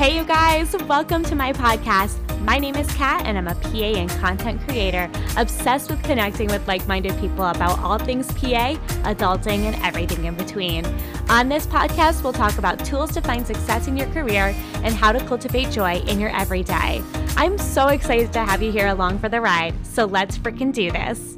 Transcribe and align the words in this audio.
Hey, 0.00 0.16
you 0.16 0.24
guys, 0.24 0.74
welcome 0.88 1.22
to 1.24 1.34
my 1.34 1.52
podcast. 1.52 2.16
My 2.40 2.56
name 2.56 2.74
is 2.74 2.90
Kat, 2.94 3.26
and 3.26 3.36
I'm 3.36 3.48
a 3.48 3.54
PA 3.54 3.98
and 3.98 4.08
content 4.08 4.62
creator, 4.62 5.10
obsessed 5.36 5.90
with 5.90 6.02
connecting 6.02 6.48
with 6.48 6.66
like 6.66 6.88
minded 6.88 7.14
people 7.20 7.44
about 7.44 7.78
all 7.80 7.98
things 7.98 8.26
PA, 8.28 8.76
adulting, 9.04 9.64
and 9.64 9.76
everything 9.84 10.24
in 10.24 10.34
between. 10.36 10.86
On 11.28 11.50
this 11.50 11.66
podcast, 11.66 12.22
we'll 12.22 12.32
talk 12.32 12.56
about 12.56 12.82
tools 12.82 13.12
to 13.12 13.20
find 13.20 13.46
success 13.46 13.88
in 13.88 13.96
your 13.98 14.06
career 14.06 14.54
and 14.76 14.94
how 14.94 15.12
to 15.12 15.22
cultivate 15.26 15.70
joy 15.70 15.96
in 15.96 16.18
your 16.18 16.34
everyday. 16.34 17.02
I'm 17.36 17.58
so 17.58 17.88
excited 17.88 18.32
to 18.32 18.38
have 18.38 18.62
you 18.62 18.72
here 18.72 18.86
along 18.86 19.18
for 19.18 19.28
the 19.28 19.42
ride, 19.42 19.74
so 19.84 20.06
let's 20.06 20.38
freaking 20.38 20.72
do 20.72 20.90
this. 20.90 21.36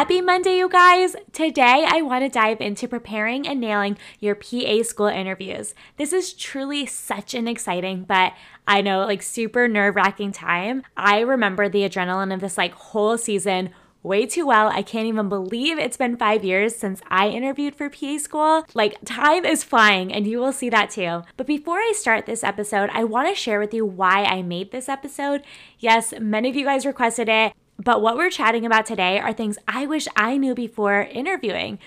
Happy 0.00 0.22
Monday, 0.22 0.56
you 0.56 0.70
guys! 0.70 1.14
Today, 1.30 1.84
I 1.86 2.00
want 2.00 2.24
to 2.24 2.30
dive 2.30 2.62
into 2.62 2.88
preparing 2.88 3.46
and 3.46 3.60
nailing 3.60 3.98
your 4.18 4.34
PA 4.34 4.82
school 4.82 5.08
interviews. 5.08 5.74
This 5.98 6.14
is 6.14 6.32
truly 6.32 6.86
such 6.86 7.34
an 7.34 7.46
exciting, 7.46 8.04
but 8.04 8.32
I 8.66 8.80
know 8.80 9.00
like 9.00 9.20
super 9.20 9.68
nerve 9.68 9.96
wracking 9.96 10.32
time. 10.32 10.84
I 10.96 11.20
remember 11.20 11.68
the 11.68 11.86
adrenaline 11.86 12.32
of 12.32 12.40
this 12.40 12.56
like 12.56 12.72
whole 12.72 13.18
season 13.18 13.74
way 14.02 14.24
too 14.24 14.46
well. 14.46 14.68
I 14.68 14.80
can't 14.80 15.06
even 15.06 15.28
believe 15.28 15.78
it's 15.78 15.98
been 15.98 16.16
five 16.16 16.46
years 16.46 16.74
since 16.74 17.02
I 17.08 17.28
interviewed 17.28 17.76
for 17.76 17.90
PA 17.90 18.16
school. 18.16 18.64
Like, 18.72 18.96
time 19.04 19.44
is 19.44 19.62
flying, 19.62 20.14
and 20.14 20.26
you 20.26 20.38
will 20.38 20.54
see 20.54 20.70
that 20.70 20.88
too. 20.88 21.24
But 21.36 21.46
before 21.46 21.76
I 21.76 21.92
start 21.94 22.24
this 22.24 22.42
episode, 22.42 22.88
I 22.94 23.04
want 23.04 23.28
to 23.28 23.34
share 23.34 23.60
with 23.60 23.74
you 23.74 23.84
why 23.84 24.24
I 24.24 24.40
made 24.40 24.72
this 24.72 24.88
episode. 24.88 25.42
Yes, 25.78 26.14
many 26.18 26.48
of 26.48 26.56
you 26.56 26.64
guys 26.64 26.86
requested 26.86 27.28
it. 27.28 27.52
But 27.82 28.02
what 28.02 28.18
we're 28.18 28.28
chatting 28.28 28.66
about 28.66 28.84
today 28.84 29.18
are 29.18 29.32
things 29.32 29.56
I 29.66 29.86
wish 29.86 30.06
I 30.14 30.36
knew 30.36 30.54
before 30.54 31.00
interviewing. 31.00 31.78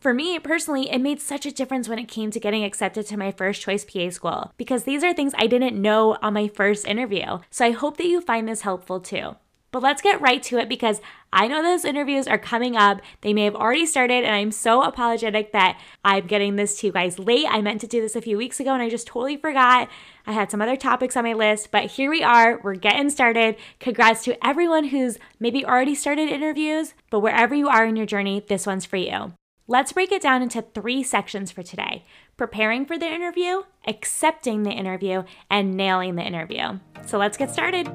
For 0.00 0.14
me 0.14 0.38
personally, 0.38 0.90
it 0.90 0.98
made 0.98 1.20
such 1.20 1.44
a 1.44 1.52
difference 1.52 1.90
when 1.90 1.98
it 1.98 2.08
came 2.08 2.30
to 2.30 2.40
getting 2.40 2.64
accepted 2.64 3.06
to 3.06 3.18
my 3.18 3.32
first 3.32 3.60
choice 3.60 3.84
PA 3.84 4.08
school 4.08 4.52
because 4.56 4.84
these 4.84 5.04
are 5.04 5.12
things 5.12 5.34
I 5.36 5.46
didn't 5.46 5.80
know 5.80 6.16
on 6.22 6.32
my 6.32 6.48
first 6.48 6.86
interview. 6.86 7.40
So 7.50 7.66
I 7.66 7.72
hope 7.72 7.98
that 7.98 8.06
you 8.06 8.22
find 8.22 8.48
this 8.48 8.62
helpful 8.62 8.98
too. 8.98 9.36
But 9.72 9.82
let's 9.82 10.02
get 10.02 10.20
right 10.20 10.42
to 10.44 10.58
it 10.58 10.68
because 10.68 11.00
I 11.32 11.48
know 11.48 11.62
those 11.62 11.86
interviews 11.86 12.28
are 12.28 12.38
coming 12.38 12.76
up. 12.76 13.00
They 13.22 13.32
may 13.32 13.44
have 13.44 13.56
already 13.56 13.86
started, 13.86 14.22
and 14.22 14.34
I'm 14.34 14.52
so 14.52 14.82
apologetic 14.82 15.52
that 15.52 15.80
I'm 16.04 16.26
getting 16.26 16.56
this 16.56 16.78
to 16.80 16.88
you 16.88 16.92
guys 16.92 17.18
late. 17.18 17.46
I 17.48 17.62
meant 17.62 17.80
to 17.80 17.86
do 17.86 18.02
this 18.02 18.14
a 18.14 18.20
few 18.20 18.36
weeks 18.36 18.60
ago 18.60 18.74
and 18.74 18.82
I 18.82 18.90
just 18.90 19.06
totally 19.06 19.38
forgot. 19.38 19.88
I 20.26 20.32
had 20.32 20.50
some 20.50 20.60
other 20.60 20.76
topics 20.76 21.16
on 21.16 21.24
my 21.24 21.32
list, 21.32 21.70
but 21.70 21.86
here 21.86 22.10
we 22.10 22.22
are. 22.22 22.60
We're 22.62 22.74
getting 22.74 23.08
started. 23.08 23.56
Congrats 23.80 24.22
to 24.24 24.46
everyone 24.46 24.88
who's 24.88 25.18
maybe 25.40 25.64
already 25.64 25.94
started 25.94 26.28
interviews, 26.28 26.92
but 27.10 27.20
wherever 27.20 27.54
you 27.54 27.68
are 27.68 27.86
in 27.86 27.96
your 27.96 28.06
journey, 28.06 28.44
this 28.46 28.66
one's 28.66 28.84
for 28.84 28.98
you. 28.98 29.32
Let's 29.66 29.92
break 29.92 30.12
it 30.12 30.20
down 30.20 30.42
into 30.42 30.60
three 30.60 31.02
sections 31.02 31.50
for 31.50 31.62
today 31.62 32.04
preparing 32.36 32.84
for 32.84 32.98
the 32.98 33.06
interview, 33.06 33.62
accepting 33.86 34.64
the 34.64 34.70
interview, 34.70 35.22
and 35.48 35.76
nailing 35.76 36.16
the 36.16 36.22
interview. 36.22 36.78
So 37.06 37.16
let's 37.16 37.36
get 37.36 37.50
started. 37.50 37.88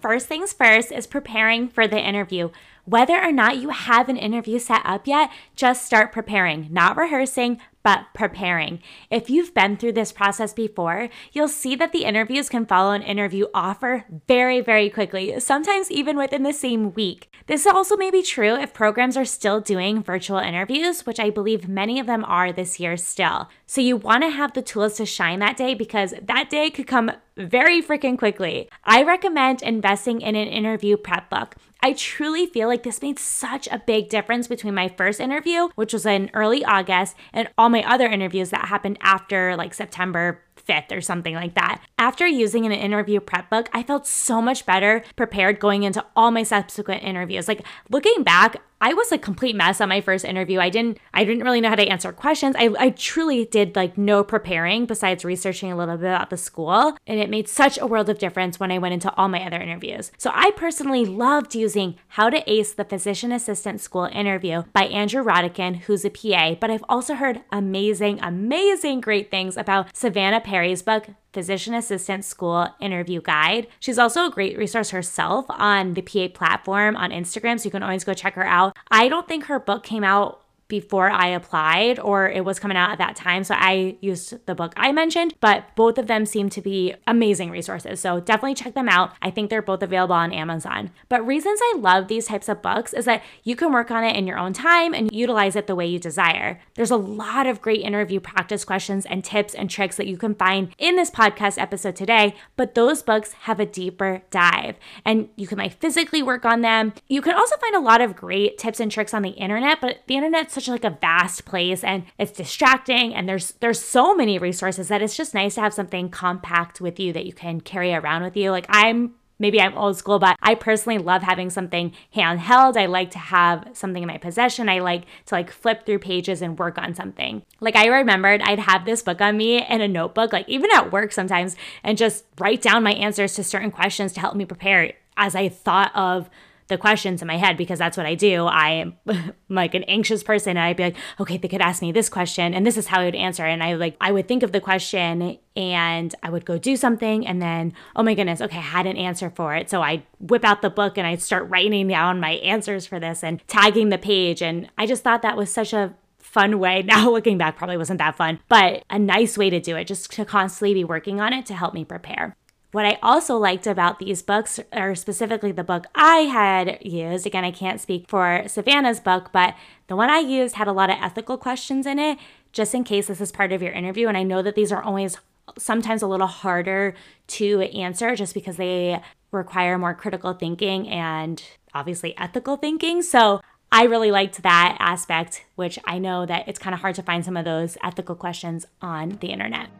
First 0.00 0.28
things 0.28 0.52
first 0.52 0.92
is 0.92 1.08
preparing 1.08 1.68
for 1.68 1.88
the 1.88 1.98
interview. 1.98 2.50
Whether 2.88 3.22
or 3.22 3.32
not 3.32 3.58
you 3.58 3.68
have 3.68 4.08
an 4.08 4.16
interview 4.16 4.58
set 4.58 4.80
up 4.82 5.06
yet, 5.06 5.30
just 5.54 5.84
start 5.84 6.10
preparing, 6.10 6.68
not 6.70 6.96
rehearsing, 6.96 7.60
but 7.82 8.06
preparing. 8.14 8.82
If 9.10 9.28
you've 9.28 9.52
been 9.52 9.76
through 9.76 9.92
this 9.92 10.10
process 10.10 10.54
before, 10.54 11.10
you'll 11.32 11.48
see 11.48 11.76
that 11.76 11.92
the 11.92 12.04
interviews 12.04 12.48
can 12.48 12.64
follow 12.64 12.92
an 12.92 13.02
interview 13.02 13.44
offer 13.52 14.06
very, 14.26 14.62
very 14.62 14.88
quickly, 14.88 15.38
sometimes 15.38 15.90
even 15.90 16.16
within 16.16 16.44
the 16.44 16.52
same 16.54 16.94
week. 16.94 17.30
This 17.46 17.66
also 17.66 17.94
may 17.94 18.10
be 18.10 18.22
true 18.22 18.56
if 18.56 18.72
programs 18.72 19.18
are 19.18 19.24
still 19.26 19.60
doing 19.60 20.02
virtual 20.02 20.38
interviews, 20.38 21.04
which 21.04 21.20
I 21.20 21.28
believe 21.28 21.68
many 21.68 22.00
of 22.00 22.06
them 22.06 22.24
are 22.24 22.52
this 22.52 22.80
year 22.80 22.96
still. 22.96 23.50
So 23.66 23.82
you 23.82 23.98
want 23.98 24.22
to 24.22 24.30
have 24.30 24.54
the 24.54 24.62
tools 24.62 24.96
to 24.96 25.04
shine 25.04 25.40
that 25.40 25.58
day 25.58 25.74
because 25.74 26.14
that 26.22 26.48
day 26.48 26.70
could 26.70 26.86
come 26.86 27.12
very 27.36 27.80
freaking 27.80 28.18
quickly. 28.18 28.68
I 28.84 29.02
recommend 29.02 29.62
investing 29.62 30.20
in 30.20 30.34
an 30.34 30.48
interview 30.48 30.96
prep 30.96 31.30
book. 31.30 31.54
I 31.80 31.92
truly 31.92 32.46
feel 32.46 32.66
like 32.68 32.82
this 32.82 33.02
made 33.02 33.18
such 33.18 33.68
a 33.68 33.82
big 33.86 34.08
difference 34.08 34.48
between 34.48 34.74
my 34.74 34.88
first 34.88 35.20
interview, 35.20 35.68
which 35.76 35.92
was 35.92 36.06
in 36.06 36.30
early 36.34 36.64
August, 36.64 37.16
and 37.32 37.48
all 37.56 37.68
my 37.68 37.82
other 37.84 38.06
interviews 38.06 38.50
that 38.50 38.66
happened 38.66 38.98
after 39.00 39.56
like 39.56 39.74
September 39.74 40.42
5th 40.68 40.92
or 40.92 41.00
something 41.00 41.34
like 41.34 41.54
that. 41.54 41.80
After 41.98 42.26
using 42.26 42.66
an 42.66 42.72
interview 42.72 43.20
prep 43.20 43.48
book, 43.48 43.68
I 43.72 43.82
felt 43.82 44.06
so 44.06 44.42
much 44.42 44.66
better 44.66 45.02
prepared 45.16 45.60
going 45.60 45.84
into 45.84 46.04
all 46.16 46.30
my 46.30 46.42
subsequent 46.42 47.04
interviews. 47.04 47.48
Like 47.48 47.64
looking 47.90 48.22
back, 48.22 48.56
I 48.80 48.94
was 48.94 49.10
a 49.10 49.18
complete 49.18 49.56
mess 49.56 49.80
on 49.80 49.88
my 49.88 50.00
first 50.00 50.24
interview. 50.24 50.60
I 50.60 50.70
didn't 50.70 50.98
I 51.12 51.24
didn't 51.24 51.42
really 51.42 51.60
know 51.60 51.68
how 51.68 51.74
to 51.74 51.88
answer 51.88 52.12
questions. 52.12 52.54
I, 52.58 52.74
I 52.78 52.90
truly 52.90 53.44
did 53.44 53.74
like 53.74 53.98
no 53.98 54.22
preparing 54.22 54.86
besides 54.86 55.24
researching 55.24 55.72
a 55.72 55.76
little 55.76 55.96
bit 55.96 56.06
about 56.06 56.30
the 56.30 56.36
school. 56.36 56.96
And 57.06 57.18
it 57.18 57.30
made 57.30 57.48
such 57.48 57.78
a 57.78 57.86
world 57.86 58.08
of 58.08 58.18
difference 58.18 58.60
when 58.60 58.70
I 58.70 58.78
went 58.78 58.94
into 58.94 59.12
all 59.16 59.28
my 59.28 59.44
other 59.44 59.60
interviews. 59.60 60.12
So 60.16 60.30
I 60.32 60.52
personally 60.52 61.04
loved 61.04 61.54
using 61.54 61.96
How 62.08 62.30
to 62.30 62.50
Ace 62.50 62.72
the 62.72 62.84
Physician 62.84 63.32
Assistant 63.32 63.80
School 63.80 64.04
Interview 64.04 64.64
by 64.72 64.84
Andrew 64.84 65.24
Rodican, 65.24 65.76
who's 65.76 66.04
a 66.04 66.10
PA. 66.10 66.54
But 66.60 66.70
I've 66.70 66.84
also 66.88 67.14
heard 67.14 67.42
amazing, 67.50 68.20
amazing 68.22 69.00
great 69.00 69.30
things 69.30 69.56
about 69.56 69.96
Savannah 69.96 70.40
Perry's 70.40 70.82
book, 70.82 71.08
Physician 71.38 71.72
Assistant 71.72 72.24
School 72.24 72.66
Interview 72.80 73.20
Guide. 73.20 73.68
She's 73.78 73.96
also 73.96 74.26
a 74.26 74.30
great 74.30 74.58
resource 74.58 74.90
herself 74.90 75.46
on 75.48 75.94
the 75.94 76.02
PA 76.02 76.26
platform 76.36 76.96
on 76.96 77.12
Instagram, 77.12 77.60
so 77.60 77.66
you 77.66 77.70
can 77.70 77.84
always 77.84 78.02
go 78.02 78.12
check 78.12 78.34
her 78.34 78.44
out. 78.44 78.76
I 78.90 79.06
don't 79.06 79.28
think 79.28 79.44
her 79.44 79.60
book 79.60 79.84
came 79.84 80.02
out 80.02 80.42
before 80.68 81.10
I 81.10 81.28
applied 81.28 81.98
or 81.98 82.28
it 82.28 82.44
was 82.44 82.60
coming 82.60 82.76
out 82.76 82.90
at 82.90 82.98
that 82.98 83.16
time. 83.16 83.42
So 83.42 83.54
I 83.56 83.96
used 84.00 84.44
the 84.46 84.54
book 84.54 84.74
I 84.76 84.92
mentioned, 84.92 85.34
but 85.40 85.74
both 85.74 85.98
of 85.98 86.06
them 86.06 86.26
seem 86.26 86.50
to 86.50 86.60
be 86.60 86.94
amazing 87.06 87.50
resources. 87.50 88.00
So 88.00 88.20
definitely 88.20 88.54
check 88.54 88.74
them 88.74 88.88
out. 88.88 89.14
I 89.22 89.30
think 89.30 89.48
they're 89.48 89.62
both 89.62 89.82
available 89.82 90.14
on 90.14 90.32
Amazon. 90.32 90.90
But 91.08 91.26
reasons 91.26 91.60
I 91.62 91.76
love 91.78 92.08
these 92.08 92.26
types 92.26 92.48
of 92.48 92.62
books 92.62 92.92
is 92.92 93.06
that 93.06 93.22
you 93.44 93.56
can 93.56 93.72
work 93.72 93.90
on 93.90 94.04
it 94.04 94.14
in 94.14 94.26
your 94.26 94.38
own 94.38 94.52
time 94.52 94.92
and 94.92 95.10
utilize 95.12 95.56
it 95.56 95.66
the 95.66 95.74
way 95.74 95.86
you 95.86 95.98
desire. 95.98 96.60
There's 96.74 96.90
a 96.90 96.96
lot 96.96 97.46
of 97.46 97.62
great 97.62 97.80
interview 97.80 98.20
practice 98.20 98.64
questions 98.64 99.06
and 99.06 99.24
tips 99.24 99.54
and 99.54 99.70
tricks 99.70 99.96
that 99.96 100.06
you 100.06 100.18
can 100.18 100.34
find 100.34 100.74
in 100.76 100.96
this 100.96 101.10
podcast 101.10 101.58
episode 101.58 101.96
today, 101.96 102.34
but 102.56 102.74
those 102.74 103.02
books 103.02 103.32
have 103.32 103.58
a 103.58 103.66
deeper 103.66 104.22
dive 104.30 104.76
and 105.04 105.28
you 105.36 105.46
can 105.46 105.56
like 105.58 105.80
physically 105.80 106.22
work 106.22 106.44
on 106.44 106.60
them. 106.60 106.92
You 107.08 107.22
can 107.22 107.34
also 107.34 107.56
find 107.56 107.74
a 107.74 107.80
lot 107.80 108.02
of 108.02 108.14
great 108.14 108.58
tips 108.58 108.80
and 108.80 108.92
tricks 108.92 109.14
on 109.14 109.22
the 109.22 109.30
internet, 109.30 109.80
but 109.80 110.00
the 110.06 110.16
internet's 110.16 110.57
such 110.58 110.68
like 110.68 110.84
a 110.84 110.96
vast 111.00 111.44
place 111.44 111.84
and 111.84 112.04
it's 112.18 112.32
distracting 112.32 113.14
and 113.14 113.28
there's 113.28 113.52
there's 113.60 113.80
so 113.80 114.14
many 114.14 114.38
resources 114.38 114.88
that 114.88 115.02
it's 115.02 115.16
just 115.16 115.34
nice 115.34 115.54
to 115.54 115.60
have 115.60 115.74
something 115.74 116.08
compact 116.08 116.80
with 116.80 116.98
you 116.98 117.12
that 117.12 117.26
you 117.26 117.32
can 117.32 117.60
carry 117.60 117.94
around 117.94 118.22
with 118.22 118.36
you. 118.36 118.50
Like 118.50 118.66
I'm 118.68 119.14
maybe 119.38 119.60
I'm 119.60 119.76
old 119.78 119.96
school, 119.96 120.18
but 120.18 120.36
I 120.42 120.54
personally 120.56 120.98
love 120.98 121.22
having 121.22 121.48
something 121.50 121.92
handheld. 122.14 122.76
I 122.76 122.86
like 122.86 123.12
to 123.12 123.18
have 123.18 123.68
something 123.72 124.02
in 124.02 124.08
my 124.08 124.18
possession. 124.18 124.68
I 124.68 124.80
like 124.80 125.04
to 125.26 125.34
like 125.34 125.50
flip 125.50 125.86
through 125.86 126.00
pages 126.00 126.42
and 126.42 126.58
work 126.58 126.76
on 126.76 126.94
something. 126.94 127.42
Like 127.60 127.76
I 127.76 127.86
remembered 127.86 128.42
I'd 128.42 128.58
have 128.58 128.84
this 128.84 129.02
book 129.02 129.20
on 129.20 129.36
me 129.36 129.64
in 129.64 129.80
a 129.80 129.88
notebook, 129.88 130.32
like 130.32 130.48
even 130.48 130.70
at 130.72 130.92
work 130.92 131.12
sometimes, 131.12 131.56
and 131.84 131.96
just 131.96 132.24
write 132.38 132.62
down 132.62 132.82
my 132.82 132.92
answers 132.92 133.34
to 133.34 133.44
certain 133.44 133.70
questions 133.70 134.12
to 134.14 134.20
help 134.20 134.34
me 134.34 134.44
prepare 134.44 134.92
as 135.16 135.34
I 135.34 135.48
thought 135.48 135.94
of 135.94 136.28
the 136.68 136.78
questions 136.78 137.22
in 137.22 137.28
my 137.28 137.36
head 137.36 137.56
because 137.56 137.78
that's 137.78 137.96
what 137.96 138.06
I 138.06 138.14
do. 138.14 138.46
I 138.46 138.70
am 138.70 138.94
like 139.48 139.74
an 139.74 139.84
anxious 139.84 140.22
person 140.22 140.50
and 140.50 140.60
I'd 140.60 140.76
be 140.76 140.84
like, 140.84 140.96
okay, 141.18 141.36
they 141.36 141.48
could 141.48 141.60
ask 141.60 141.82
me 141.82 141.92
this 141.92 142.08
question 142.08 142.54
and 142.54 142.66
this 142.66 142.76
is 142.76 142.86
how 142.86 143.00
I 143.00 143.06
would 143.06 143.14
answer. 143.14 143.44
And 143.44 143.62
I 143.62 143.74
like, 143.74 143.96
I 144.00 144.12
would 144.12 144.28
think 144.28 144.42
of 144.42 144.52
the 144.52 144.60
question 144.60 145.38
and 145.56 146.14
I 146.22 146.30
would 146.30 146.44
go 146.44 146.58
do 146.58 146.76
something 146.76 147.26
and 147.26 147.42
then, 147.42 147.72
oh 147.96 148.02
my 148.02 148.14
goodness, 148.14 148.40
okay, 148.40 148.58
I 148.58 148.62
had 148.62 148.86
an 148.86 148.96
answer 148.96 149.30
for 149.30 149.54
it. 149.54 149.68
So 149.70 149.82
I 149.82 150.04
whip 150.20 150.44
out 150.44 150.62
the 150.62 150.70
book 150.70 150.98
and 150.98 151.06
I'd 151.06 151.22
start 151.22 151.48
writing 151.48 151.88
down 151.88 152.20
my 152.20 152.32
answers 152.32 152.86
for 152.86 153.00
this 153.00 153.24
and 153.24 153.46
tagging 153.48 153.88
the 153.88 153.98
page. 153.98 154.42
And 154.42 154.68
I 154.78 154.86
just 154.86 155.02
thought 155.02 155.22
that 155.22 155.36
was 155.36 155.50
such 155.50 155.72
a 155.72 155.94
fun 156.18 156.58
way. 156.58 156.82
Now 156.86 157.10
looking 157.10 157.38
back 157.38 157.56
probably 157.56 157.76
wasn't 157.76 157.98
that 157.98 158.16
fun, 158.16 158.40
but 158.48 158.84
a 158.90 158.98
nice 158.98 159.36
way 159.36 159.50
to 159.50 159.60
do 159.60 159.76
it, 159.76 159.86
just 159.86 160.12
to 160.12 160.24
constantly 160.24 160.74
be 160.74 160.84
working 160.84 161.20
on 161.20 161.32
it 161.32 161.46
to 161.46 161.54
help 161.54 161.74
me 161.74 161.84
prepare. 161.84 162.36
What 162.70 162.84
I 162.84 162.98
also 163.02 163.38
liked 163.38 163.66
about 163.66 163.98
these 163.98 164.20
books, 164.20 164.60
or 164.74 164.94
specifically 164.94 165.52
the 165.52 165.64
book 165.64 165.86
I 165.94 166.16
had 166.18 166.78
used, 166.84 167.26
again, 167.26 167.44
I 167.44 167.50
can't 167.50 167.80
speak 167.80 168.04
for 168.08 168.44
Savannah's 168.46 169.00
book, 169.00 169.30
but 169.32 169.54
the 169.86 169.96
one 169.96 170.10
I 170.10 170.18
used 170.18 170.56
had 170.56 170.68
a 170.68 170.72
lot 170.72 170.90
of 170.90 170.98
ethical 171.00 171.38
questions 171.38 171.86
in 171.86 171.98
it, 171.98 172.18
just 172.52 172.74
in 172.74 172.84
case 172.84 173.06
this 173.06 173.22
is 173.22 173.32
part 173.32 173.52
of 173.52 173.62
your 173.62 173.72
interview. 173.72 174.06
And 174.06 174.18
I 174.18 174.22
know 174.22 174.42
that 174.42 174.54
these 174.54 174.70
are 174.70 174.82
always 174.82 175.16
sometimes 175.56 176.02
a 176.02 176.06
little 176.06 176.26
harder 176.26 176.94
to 177.28 177.62
answer 177.62 178.14
just 178.14 178.34
because 178.34 178.58
they 178.58 179.00
require 179.32 179.78
more 179.78 179.94
critical 179.94 180.34
thinking 180.34 180.88
and 180.88 181.42
obviously 181.72 182.16
ethical 182.18 182.56
thinking. 182.56 183.00
So 183.00 183.40
I 183.72 183.84
really 183.84 184.10
liked 184.10 184.42
that 184.42 184.76
aspect, 184.78 185.46
which 185.54 185.78
I 185.86 185.98
know 185.98 186.26
that 186.26 186.46
it's 186.46 186.58
kind 186.58 186.74
of 186.74 186.80
hard 186.80 186.96
to 186.96 187.02
find 187.02 187.24
some 187.24 187.36
of 187.38 187.46
those 187.46 187.78
ethical 187.82 188.14
questions 188.14 188.66
on 188.82 189.18
the 189.20 189.28
internet. 189.28 189.70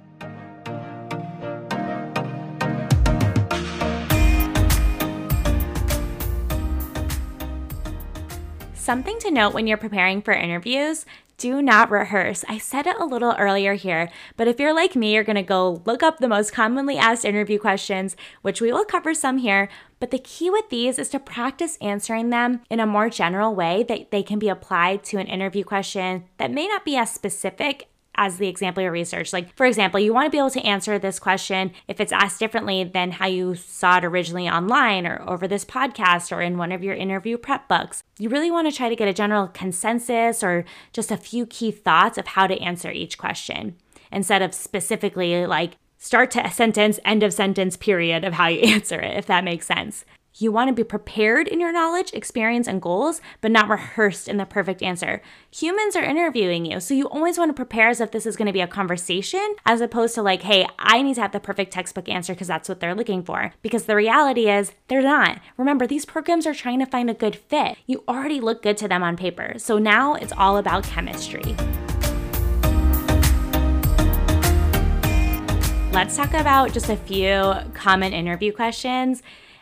Something 8.89 9.19
to 9.19 9.31
note 9.31 9.53
when 9.53 9.67
you're 9.67 9.77
preparing 9.77 10.23
for 10.23 10.33
interviews 10.33 11.05
do 11.37 11.61
not 11.61 11.91
rehearse. 11.91 12.43
I 12.49 12.57
said 12.57 12.87
it 12.87 12.97
a 12.99 13.05
little 13.05 13.35
earlier 13.39 13.75
here, 13.75 14.09
but 14.39 14.49
if 14.49 14.59
you're 14.59 14.75
like 14.75 14.97
me, 14.97 15.13
you're 15.13 15.25
to 15.25 15.43
go 15.43 15.83
look 15.85 16.03
up 16.03 16.17
the 16.17 16.27
most 16.27 16.55
commonly 16.55 16.97
asked 16.97 17.27
interview 17.27 17.59
questions, 17.59 18.17
which 18.41 18.63
we 18.63 18.73
will 18.73 18.87
cover 18.87 19.13
some 19.13 19.37
here. 19.37 19.69
But 20.01 20.11
the 20.11 20.19
key 20.19 20.49
with 20.49 20.71
these 20.71 20.99
is 20.99 21.11
to 21.11 21.21
practice 21.21 21.77
answering 21.83 22.31
them 22.31 22.63
in 22.71 22.81
a 22.81 22.87
more 22.87 23.11
general 23.11 23.55
way 23.55 23.83
that 23.83 24.11
they 24.11 24.23
can 24.23 24.39
be 24.39 24.49
applied 24.49 25.05
to 25.05 25.19
an 25.19 25.27
interview 25.27 25.65
question 25.65 26.25
that 26.39 26.51
may 26.51 26.67
not 26.67 26.87
be 26.87 26.97
as 26.97 27.13
specific 27.13 27.91
as 28.15 28.39
the 28.39 28.49
example 28.49 28.83
you 28.83 28.91
research. 28.91 29.33
Like, 29.33 29.55
for 29.57 29.65
example, 29.65 30.01
you 30.01 30.13
want 30.13 30.27
to 30.27 30.31
be 30.31 30.39
able 30.39 30.51
to 30.51 30.63
answer 30.63 30.99
this 30.99 31.19
question 31.19 31.73
if 31.87 32.01
it's 32.01 32.13
asked 32.13 32.41
differently 32.41 32.83
than 32.85 33.13
how 33.13 33.27
you 33.27 33.55
saw 33.55 33.99
it 33.99 34.05
originally 34.05 34.49
online 34.49 35.07
or 35.07 35.23
over 35.29 35.47
this 35.47 35.65
podcast 35.65 36.37
or 36.37 36.43
in 36.43 36.59
one 36.59 36.73
of 36.73 36.83
your 36.83 36.95
interview 36.95 37.39
prep 37.39 37.69
books. 37.69 38.03
You 38.19 38.29
really 38.29 38.51
want 38.51 38.69
to 38.69 38.77
try 38.77 38.89
to 38.89 38.97
get 38.97 39.09
a 39.09 39.13
general 39.13 39.47
consensus 39.47 40.43
or 40.43 40.65
just 40.93 41.13
a 41.13 41.17
few 41.17 41.47
key 41.47 41.71
thoughts 41.71 42.19
of 42.19 42.29
how 42.29 42.47
to 42.49 42.59
answer 42.59 42.91
each 42.91 43.19
question 43.19 43.77
instead 44.11 44.43
of 44.43 44.55
specifically 44.55 45.47
like 45.47 45.77
start 45.99 46.31
to 46.33 46.51
sentence, 46.51 46.99
end 47.05 47.23
of 47.23 47.33
sentence, 47.33 47.77
period 47.77 48.25
of 48.25 48.35
how 48.35 48.49
you 48.49 48.61
answer 48.63 49.01
it, 49.01 49.17
if 49.17 49.27
that 49.27 49.45
makes 49.45 49.67
sense. 49.67 50.05
You 50.41 50.53
want 50.53 50.69
to 50.69 50.73
be 50.73 50.85
prepared 50.85 51.49
in 51.49 51.59
your 51.59 51.73
knowledge, 51.73 52.13
experience, 52.13 52.69
and 52.69 52.81
goals, 52.81 53.21
but 53.41 53.51
not 53.51 53.69
rehearsed 53.69 54.29
in 54.29 54.37
the 54.37 54.47
perfect 54.47 54.85
answer. 54.85 55.21
Humans 55.51 55.97
are 55.97 56.05
interviewing 56.05 56.65
you, 56.65 56.79
so 56.79 56.95
you 56.95 57.09
always 57.09 57.39
want 57.39 57.49
to 57.49 57.55
prepare 57.55 57.89
as 57.89 58.01
if 58.01 58.13
this 58.13 58.25
is 58.25 58.37
going 58.37 58.47
to 58.47 58.53
be 58.53 58.61
a 58.61 58.69
conversation, 58.69 59.57
as 59.67 59.81
opposed 59.81 60.15
to 60.15 60.23
like, 60.23 60.43
hey, 60.43 60.69
I 60.79 61.03
need 61.03 61.15
to 61.15 61.23
have 61.23 61.33
the 61.33 61.41
perfect 61.41 61.73
textbook 61.73 62.09
answer 62.09 62.35
because 62.35 62.47
that's 62.47 62.69
what 62.69 62.79
they're 62.79 62.95
looking 62.95 63.25
for. 63.25 63.53
Because 63.63 63.87
the 63.87 63.97
reality 63.97 64.49
is, 64.49 64.71
they're 64.87 65.03
not. 65.03 65.41
Remember, 65.57 65.89
these 65.89 66.05
programs 66.05 66.47
are 66.47 66.55
trying 66.55 66.79
to 66.79 66.87
find 66.87 67.11
a 67.11 67.15
good 67.15 67.35
fit. 67.35 67.77
You 67.89 68.05
already 68.07 68.39
look 68.39 68.63
good 68.63 68.77
to 68.77 68.87
them 68.87 69.03
on 69.03 69.17
paper, 69.17 69.55
so 69.57 69.79
now 69.79 70.15
it's 70.15 70.33
all 70.37 70.57
about 70.57 70.85
chemistry. 70.85 71.57
Let's 75.91 76.17
talk 76.17 76.33
about 76.33 76.73
just 76.73 76.91
a 76.91 76.97
few 76.97 77.55
common 77.75 78.13
interview 78.13 78.53
questions. 78.53 79.21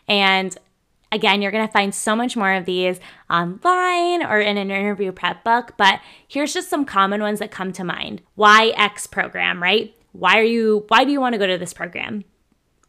And 0.09 0.57
Again, 1.17 1.41
you're 1.41 1.51
going 1.51 1.67
to 1.67 1.73
find 1.73 1.95
so 1.95 2.15
much 2.15 2.37
more 2.37 2.53
of 2.53 2.67
these 2.67 3.01
online 3.31 4.23
or 4.23 4.39
in 4.39 4.59
an 4.59 4.71
interview 4.71 5.13
prep 5.13 5.43
book, 5.45 5.73
but 5.79 6.01
here's 6.29 6.53
just 6.53 6.69
some 6.69 6.85
common 6.85 7.23
ones 7.23 7.39
that 7.39 7.51
come 7.51 7.73
to 7.73 7.85
mind. 7.85 8.21
Why 8.35 8.75
X 8.77 9.07
program, 9.07 9.63
right? 9.63 9.95
Why 10.13 10.39
are 10.39 10.45
you 10.45 10.85
why 10.89 11.05
do 11.05 11.13
you 11.13 11.19
want 11.19 11.33
to 11.33 11.39
go 11.39 11.47
to 11.47 11.57
this 11.57 11.73
program? 11.73 12.25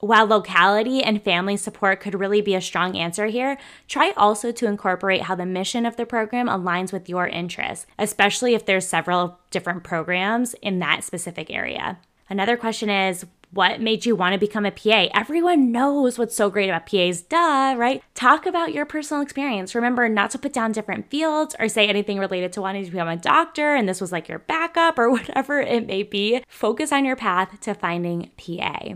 While 0.02 0.28
locality 0.28 1.02
and 1.02 1.24
family 1.24 1.56
support 1.56 2.02
could 2.02 2.20
really 2.20 2.42
be 2.42 2.54
a 2.54 2.60
strong 2.60 2.98
answer 2.98 3.28
here, 3.28 3.58
try 3.88 4.12
also 4.18 4.52
to 4.52 4.68
incorporate 4.68 5.22
how 5.22 5.36
the 5.36 5.46
mission 5.46 5.86
of 5.86 5.96
the 5.96 6.06
program 6.06 6.48
aligns 6.48 6.92
with 6.92 7.08
your 7.08 7.30
interests, 7.30 7.88
especially 7.98 8.56
if 8.56 8.66
there's 8.66 8.86
several 8.86 9.40
different 9.52 9.86
programs 9.86 10.54
in 10.56 10.80
that 10.80 11.06
specific 11.06 11.50
area. 11.50 11.98
Another 12.30 12.58
question 12.58 12.90
is 12.90 13.26
what 13.52 13.80
made 13.80 14.06
you 14.06 14.16
want 14.16 14.34
to 14.34 14.40
become 14.40 14.66
a 14.66 14.72
PA? 14.72 15.08
Everyone 15.14 15.72
knows 15.72 16.18
what's 16.18 16.36
so 16.36 16.50
great 16.50 16.70
about 16.70 16.86
PAs, 16.86 17.22
duh, 17.22 17.76
right? 17.78 18.04
Talk 18.14 18.46
about 18.46 18.74
your 18.74 18.86
personal 18.86 19.24
experience. 19.24 19.74
Remember 19.74 20.10
not 20.10 20.32
to 20.32 20.38
put 20.38 20.54
down 20.54 20.74
different 20.74 21.10
fields 21.10 21.56
or 21.60 21.70
say 21.70 21.88
anything 21.88 22.20
related 22.20 22.52
to 22.54 22.62
wanting 22.62 22.86
to 22.86 22.92
become 22.92 23.08
a 23.08 23.16
doctor 23.16 23.74
and 23.74 23.88
this 23.88 24.02
was 24.02 24.12
like 24.12 24.28
your 24.28 24.40
backup 24.40 25.00
or 25.00 25.10
whatever 25.12 25.62
it 25.62 25.88
may 25.88 26.04
be. 26.04 26.44
Focus 26.48 26.92
on 26.92 27.06
your 27.06 27.16
path 27.16 27.60
to 27.62 27.74
finding 27.74 28.32
PA. 28.38 28.96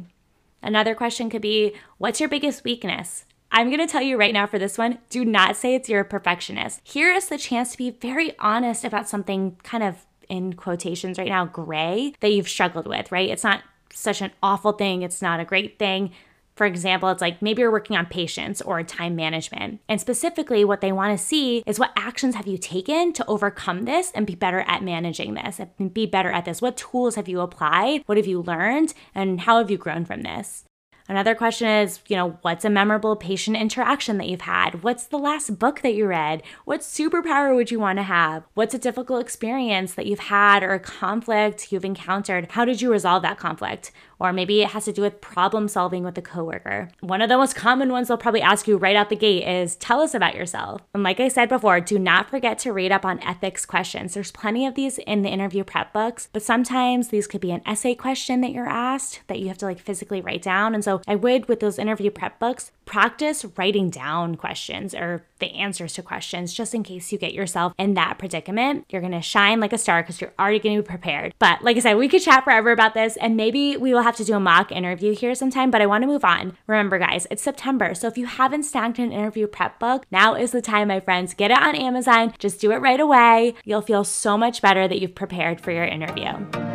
Another 0.62 0.96
question 0.96 1.30
could 1.30 1.42
be 1.42 1.74
What's 1.98 2.20
your 2.20 2.30
biggest 2.30 2.64
weakness? 2.64 3.26
I'm 3.54 3.70
gonna 3.70 3.88
tell 3.88 4.02
you 4.02 4.18
right 4.18 4.34
now 4.34 4.48
for 4.48 4.60
this 4.60 4.78
one 4.78 5.00
do 5.10 5.26
not 5.26 5.56
say 5.56 5.76
it's 5.76 5.90
you're 5.90 6.02
a 6.02 6.06
perfectionist. 6.06 6.82
Here 6.84 7.12
is 7.14 7.28
the 7.28 7.38
chance 7.38 7.72
to 7.72 7.78
be 7.78 7.90
very 7.90 8.38
honest 8.40 8.84
about 8.84 9.10
something 9.10 9.58
kind 9.64 9.84
of 9.84 10.06
in 10.30 10.54
quotations 10.54 11.18
right 11.18 11.28
now, 11.28 11.46
gray 11.46 12.14
that 12.22 12.32
you've 12.32 12.48
struggled 12.48 12.88
with, 12.88 13.12
right? 13.12 13.30
It's 13.30 13.44
not 13.44 13.64
such 13.94 14.22
an 14.22 14.32
awful 14.42 14.74
thing, 14.74 15.02
it's 15.02 15.22
not 15.22 15.40
a 15.40 15.46
great 15.46 15.80
thing. 15.80 16.12
For 16.56 16.66
example, 16.66 17.10
it's 17.10 17.22
like 17.22 17.42
maybe 17.42 17.62
you're 17.62 17.72
working 17.72 17.96
on 17.96 18.06
patience 18.06 18.62
or 18.62 18.84
time 18.84 19.16
management. 19.16 19.80
And 19.88 20.02
specifically, 20.02 20.66
what 20.66 20.82
they 20.82 20.92
want 20.92 21.18
to 21.18 21.26
see 21.26 21.64
is 21.66 21.80
what 21.80 21.94
actions 21.96 22.36
have 22.36 22.46
you 22.46 22.58
taken 22.58 23.14
to 23.14 23.26
overcome 23.26 23.86
this 23.86 24.12
and 24.14 24.28
be 24.28 24.36
better 24.36 24.60
at 24.68 24.84
managing 24.84 25.34
this 25.34 25.60
and 25.60 25.94
be 25.94 26.06
better 26.06 26.30
at 26.30 26.46
this? 26.46 26.62
What 26.62 26.78
tools 26.78 27.16
have 27.16 27.30
you 27.30 27.40
applied? 27.40 28.04
What 28.06 28.18
have 28.18 28.28
you 28.28 28.42
learned? 28.42 28.94
And 29.16 29.42
how 29.42 29.58
have 29.60 29.72
you 29.72 29.78
grown 29.78 30.06
from 30.06 30.24
this? 30.24 30.66
Another 31.12 31.36
question 31.36 31.68
is, 31.68 32.00
you 32.08 32.16
know, 32.16 32.38
what's 32.42 32.64
a 32.64 32.70
memorable 32.70 33.18
patient 33.18 33.58
interaction 33.58 34.18
that 34.18 34.30
you've 34.30 34.40
had? 34.40 34.82
What's 34.82 35.04
the 35.04 35.20
last 35.20 35.60
book 35.60 35.82
that 35.82 35.94
you 35.94 36.08
read? 36.08 36.42
What 36.64 36.80
superpower 36.80 37.54
would 37.54 37.70
you 37.70 37.82
want 37.82 38.00
to 38.00 38.04
have? 38.04 38.46
What's 38.54 38.74
a 38.74 38.80
difficult 38.80 39.20
experience 39.20 39.94
that 39.96 40.06
you've 40.06 40.20
had 40.20 40.64
or 40.64 40.72
a 40.72 40.80
conflict 40.80 41.70
you've 41.70 41.84
encountered? 41.84 42.52
How 42.52 42.64
did 42.64 42.82
you 42.82 42.90
resolve 42.90 43.24
that 43.24 43.38
conflict? 43.38 43.92
Or 44.22 44.32
maybe 44.32 44.62
it 44.62 44.70
has 44.70 44.86
to 44.86 44.94
do 44.94 45.02
with 45.02 45.22
problem 45.22 45.68
solving 45.68 46.04
with 46.04 46.18
a 46.18 46.22
coworker. 46.22 46.90
One 47.02 47.22
of 47.22 47.30
the 47.30 47.38
most 47.38 47.56
common 47.56 47.92
ones 47.92 48.08
they'll 48.08 48.18
probably 48.18 48.42
ask 48.42 48.68
you 48.68 48.78
right 48.78 48.96
out 48.96 49.10
the 49.10 49.16
gate 49.16 49.48
is 49.48 49.76
tell 49.76 50.02
us 50.02 50.14
about 50.14 50.36
yourself. 50.36 50.82
And 50.94 51.04
like 51.04 51.20
I 51.20 51.28
said 51.28 51.50
before, 51.50 51.80
do 51.80 52.00
not 52.00 52.30
forget 52.30 52.60
to 52.60 52.74
read 52.74 52.92
up 52.92 53.06
on 53.06 53.22
ethics 53.24 53.66
questions. 53.66 54.14
There's 54.14 54.32
plenty 54.32 54.66
of 54.66 54.76
these 54.76 54.98
in 55.00 55.22
the 55.22 55.30
interview 55.30 55.64
prep 55.64 55.94
books, 55.94 56.30
but 56.32 56.42
sometimes 56.42 57.10
these 57.10 57.28
could 57.28 57.42
be 57.42 57.52
an 57.52 57.62
essay 57.66 57.96
question 57.96 58.42
that 58.42 58.52
you're 58.52 58.68
asked 58.68 59.22
that 59.28 59.40
you 59.40 59.48
have 59.48 59.58
to 59.60 59.66
like 59.66 59.80
physically 59.80 60.22
write 60.22 60.42
down. 60.42 60.74
And 60.74 60.84
so 60.84 61.02
I 61.08 61.16
would, 61.16 61.48
with 61.48 61.60
those 61.60 61.80
interview 61.80 62.12
prep 62.12 62.40
books, 62.40 62.72
practice 62.86 63.46
writing 63.58 63.90
down 63.90 64.36
questions 64.36 64.94
or 64.94 65.24
the 65.40 65.54
answers 65.56 65.94
to 65.94 66.04
questions 66.04 66.54
just 66.54 66.76
in 66.76 66.84
case 66.84 67.12
you 67.12 67.18
get 67.18 67.34
yourself 67.34 67.74
in 67.78 67.94
that 67.96 68.18
predicament. 68.18 68.86
You're 68.90 69.02
to 69.02 69.22
shine 69.22 69.60
like 69.60 69.74
a 69.74 69.78
star 69.78 70.02
because 70.02 70.22
you're 70.22 70.34
already 70.40 70.60
to 70.60 70.82
be 70.82 70.82
prepared. 70.82 71.34
But 71.40 71.64
like 71.64 71.78
I 71.78 71.80
said, 71.80 71.94
we 71.96 72.08
could 72.08 72.22
chat 72.22 72.44
forever 72.44 72.72
about 72.72 72.94
this 72.94 73.18
and 73.18 73.36
maybe 73.36 73.78
we 73.78 73.94
will 73.94 74.02
have 74.02 74.11
to 74.16 74.26
do 74.26 74.36
a 74.36 74.40
mock 74.40 74.72
interview 74.72 75.16
here 75.16 75.36
sometime, 75.36 75.72
but 75.72 75.82
I 75.82 75.86
want 75.86 76.04
to 76.04 76.08
move 76.08 76.26
on. 76.26 76.58
Remember, 76.68 77.00
guys, 77.00 77.28
it's 77.32 77.44
September. 77.44 77.94
So 77.94 78.08
if 78.08 78.18
you 78.18 78.26
haven't 78.26 78.64
stacked 78.64 79.00
an 79.00 79.12
interview 79.12 79.48
prep 79.48 79.80
book, 79.80 80.06
now 80.12 80.36
is 80.36 80.52
the 80.52 80.62
time, 80.62 80.88
my 80.88 81.00
friends. 81.00 81.34
Get 81.34 81.52
it 81.52 81.62
on 81.62 81.76
Amazon. 81.76 82.34
Just 82.40 82.62
do 82.62 82.72
it 82.72 82.78
right 82.78 83.00
away. 83.00 83.56
You'll 83.64 83.82
feel 83.82 84.04
so 84.04 84.38
much 84.38 84.62
better 84.62 84.88
that 84.88 85.00
you've 85.00 85.16
prepared 85.16 85.62
for 85.62 85.72
your 85.72 85.86
interview. 85.86 86.71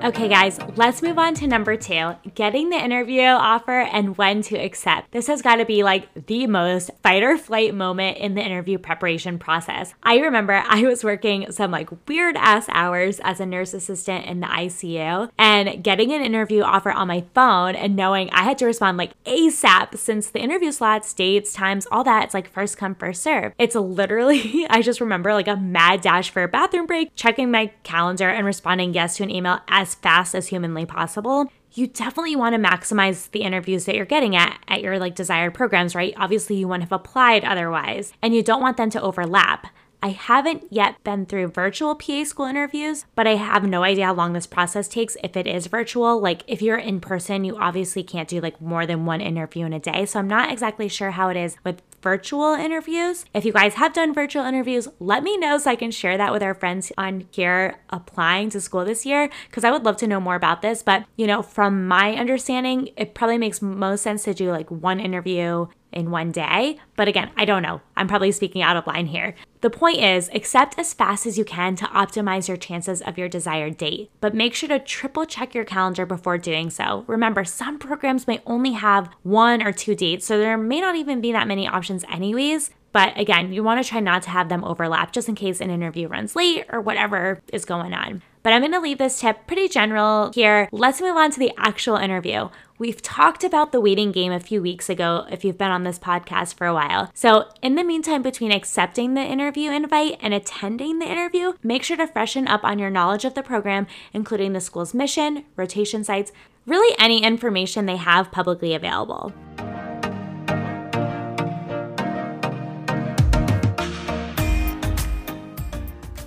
Okay, 0.00 0.28
guys, 0.28 0.60
let's 0.76 1.02
move 1.02 1.18
on 1.18 1.34
to 1.34 1.48
number 1.48 1.76
two 1.76 2.14
getting 2.36 2.70
the 2.70 2.76
interview 2.76 3.22
offer 3.22 3.80
and 3.80 4.16
when 4.16 4.42
to 4.42 4.56
accept. 4.56 5.10
This 5.10 5.26
has 5.26 5.42
got 5.42 5.56
to 5.56 5.64
be 5.64 5.82
like 5.82 6.26
the 6.26 6.46
most 6.46 6.92
fight 7.02 7.24
or 7.24 7.36
flight 7.36 7.74
moment 7.74 8.16
in 8.18 8.34
the 8.34 8.40
interview 8.40 8.78
preparation 8.78 9.40
process. 9.40 9.94
I 10.04 10.18
remember 10.18 10.52
I 10.66 10.82
was 10.84 11.02
working 11.02 11.50
some 11.50 11.72
like 11.72 11.90
weird 12.08 12.36
ass 12.36 12.68
hours 12.68 13.18
as 13.24 13.40
a 13.40 13.46
nurse 13.46 13.74
assistant 13.74 14.24
in 14.26 14.38
the 14.38 14.46
ICU 14.46 15.30
and 15.36 15.82
getting 15.82 16.12
an 16.12 16.22
interview 16.22 16.62
offer 16.62 16.92
on 16.92 17.08
my 17.08 17.24
phone 17.34 17.74
and 17.74 17.96
knowing 17.96 18.30
I 18.30 18.44
had 18.44 18.56
to 18.58 18.66
respond 18.66 18.98
like 18.98 19.20
ASAP 19.24 19.98
since 19.98 20.30
the 20.30 20.40
interview 20.40 20.70
slots, 20.70 21.12
dates, 21.12 21.52
times, 21.52 21.88
all 21.90 22.04
that, 22.04 22.24
it's 22.24 22.34
like 22.34 22.48
first 22.48 22.78
come, 22.78 22.94
first 22.94 23.20
serve. 23.20 23.52
It's 23.58 23.74
literally, 23.74 24.64
I 24.70 24.80
just 24.80 25.00
remember 25.00 25.34
like 25.34 25.48
a 25.48 25.56
mad 25.56 26.02
dash 26.02 26.30
for 26.30 26.44
a 26.44 26.48
bathroom 26.48 26.86
break, 26.86 27.16
checking 27.16 27.50
my 27.50 27.72
calendar 27.82 28.28
and 28.28 28.46
responding 28.46 28.94
yes 28.94 29.16
to 29.16 29.24
an 29.24 29.30
email 29.30 29.58
as 29.66 29.88
fast 30.02 30.34
as 30.34 30.48
humanly 30.48 30.86
possible, 30.86 31.50
you 31.72 31.86
definitely 31.86 32.36
want 32.36 32.54
to 32.54 32.60
maximize 32.60 33.30
the 33.30 33.42
interviews 33.42 33.84
that 33.84 33.94
you're 33.94 34.04
getting 34.04 34.34
at 34.34 34.58
at 34.68 34.82
your 34.82 34.98
like 34.98 35.14
desired 35.14 35.54
programs, 35.54 35.94
right? 35.94 36.14
Obviously, 36.16 36.56
you 36.56 36.68
to 36.68 36.82
have 36.82 36.92
applied 36.92 37.44
otherwise, 37.44 38.12
and 38.22 38.34
you 38.34 38.42
don't 38.42 38.62
want 38.62 38.76
them 38.76 38.90
to 38.90 39.02
overlap. 39.02 39.66
I 40.02 40.10
haven't 40.10 40.64
yet 40.70 41.02
been 41.02 41.26
through 41.26 41.48
virtual 41.48 41.94
PA 41.94 42.24
school 42.24 42.46
interviews, 42.46 43.04
but 43.14 43.26
I 43.26 43.34
have 43.34 43.64
no 43.64 43.82
idea 43.82 44.06
how 44.06 44.14
long 44.14 44.32
this 44.32 44.46
process 44.46 44.86
takes 44.86 45.16
if 45.24 45.36
it 45.36 45.46
is 45.46 45.66
virtual. 45.66 46.20
Like, 46.20 46.42
if 46.46 46.62
you're 46.62 46.78
in 46.78 47.00
person, 47.00 47.44
you 47.44 47.56
obviously 47.56 48.02
can't 48.04 48.28
do 48.28 48.40
like 48.40 48.60
more 48.60 48.86
than 48.86 49.06
one 49.06 49.20
interview 49.20 49.66
in 49.66 49.72
a 49.72 49.80
day. 49.80 50.06
So, 50.06 50.20
I'm 50.20 50.28
not 50.28 50.52
exactly 50.52 50.88
sure 50.88 51.10
how 51.10 51.28
it 51.30 51.36
is 51.36 51.56
with 51.64 51.82
virtual 52.02 52.54
interviews. 52.54 53.24
If 53.34 53.44
you 53.44 53.52
guys 53.52 53.74
have 53.74 53.92
done 53.92 54.14
virtual 54.14 54.44
interviews, 54.44 54.88
let 55.00 55.22
me 55.22 55.36
know 55.36 55.58
so 55.58 55.70
I 55.70 55.76
can 55.76 55.90
share 55.90 56.16
that 56.16 56.32
with 56.32 56.42
our 56.42 56.54
friends 56.54 56.92
on 56.96 57.26
here 57.32 57.80
applying 57.90 58.50
to 58.50 58.60
school 58.60 58.84
this 58.84 59.04
year 59.04 59.30
because 59.48 59.64
I 59.64 59.70
would 59.70 59.84
love 59.84 59.96
to 59.98 60.06
know 60.06 60.20
more 60.20 60.36
about 60.36 60.62
this. 60.62 60.82
But, 60.82 61.06
you 61.16 61.26
know, 61.26 61.42
from 61.42 61.88
my 61.88 62.14
understanding, 62.14 62.90
it 62.96 63.14
probably 63.14 63.38
makes 63.38 63.60
most 63.60 64.02
sense 64.02 64.24
to 64.24 64.34
do 64.34 64.50
like 64.50 64.70
one 64.70 65.00
interview 65.00 65.66
in 65.92 66.10
one 66.10 66.30
day. 66.30 66.78
But 66.96 67.08
again, 67.08 67.30
I 67.36 67.44
don't 67.44 67.62
know. 67.62 67.80
I'm 67.96 68.08
probably 68.08 68.32
speaking 68.32 68.62
out 68.62 68.76
of 68.76 68.86
line 68.86 69.06
here. 69.06 69.34
The 69.60 69.70
point 69.70 69.98
is, 69.98 70.30
accept 70.32 70.78
as 70.78 70.94
fast 70.94 71.26
as 71.26 71.36
you 71.36 71.44
can 71.44 71.74
to 71.76 71.84
optimize 71.86 72.46
your 72.46 72.56
chances 72.56 73.02
of 73.02 73.18
your 73.18 73.28
desired 73.28 73.76
date, 73.76 74.10
but 74.20 74.34
make 74.34 74.54
sure 74.54 74.68
to 74.68 74.78
triple 74.78 75.24
check 75.24 75.54
your 75.54 75.64
calendar 75.64 76.06
before 76.06 76.38
doing 76.38 76.70
so. 76.70 77.04
Remember, 77.08 77.44
some 77.44 77.78
programs 77.78 78.26
may 78.26 78.40
only 78.46 78.72
have 78.72 79.10
one 79.22 79.62
or 79.62 79.72
two 79.72 79.94
dates, 79.94 80.26
so 80.26 80.38
there 80.38 80.56
may 80.56 80.80
not 80.80 80.94
even 80.94 81.20
be 81.20 81.32
that 81.32 81.48
many 81.48 81.66
options, 81.66 82.04
anyways. 82.08 82.70
But 82.92 83.18
again, 83.18 83.52
you 83.52 83.62
want 83.62 83.82
to 83.82 83.88
try 83.88 84.00
not 84.00 84.22
to 84.22 84.30
have 84.30 84.48
them 84.48 84.64
overlap 84.64 85.12
just 85.12 85.28
in 85.28 85.34
case 85.34 85.60
an 85.60 85.70
interview 85.70 86.08
runs 86.08 86.34
late 86.34 86.64
or 86.70 86.80
whatever 86.80 87.40
is 87.52 87.64
going 87.64 87.92
on. 87.92 88.22
But 88.42 88.52
I'm 88.52 88.62
going 88.62 88.72
to 88.72 88.80
leave 88.80 88.98
this 88.98 89.20
tip 89.20 89.46
pretty 89.46 89.68
general 89.68 90.32
here. 90.34 90.68
Let's 90.72 91.00
move 91.00 91.16
on 91.16 91.30
to 91.32 91.38
the 91.38 91.52
actual 91.58 91.96
interview. 91.96 92.48
We've 92.78 93.02
talked 93.02 93.42
about 93.42 93.72
the 93.72 93.80
waiting 93.80 94.12
game 94.12 94.32
a 94.32 94.40
few 94.40 94.62
weeks 94.62 94.88
ago 94.88 95.26
if 95.30 95.44
you've 95.44 95.58
been 95.58 95.70
on 95.70 95.82
this 95.82 95.98
podcast 95.98 96.54
for 96.54 96.66
a 96.66 96.72
while. 96.72 97.10
So, 97.12 97.50
in 97.60 97.74
the 97.74 97.82
meantime, 97.82 98.22
between 98.22 98.52
accepting 98.52 99.14
the 99.14 99.20
interview 99.20 99.70
invite 99.70 100.18
and 100.22 100.32
attending 100.32 100.98
the 100.98 101.10
interview, 101.10 101.54
make 101.62 101.82
sure 101.82 101.96
to 101.96 102.06
freshen 102.06 102.46
up 102.46 102.62
on 102.62 102.78
your 102.78 102.90
knowledge 102.90 103.24
of 103.24 103.34
the 103.34 103.42
program, 103.42 103.88
including 104.12 104.52
the 104.52 104.60
school's 104.60 104.94
mission, 104.94 105.44
rotation 105.56 106.04
sites, 106.04 106.30
really 106.66 106.96
any 106.98 107.22
information 107.22 107.86
they 107.86 107.96
have 107.96 108.30
publicly 108.30 108.74
available. 108.74 109.32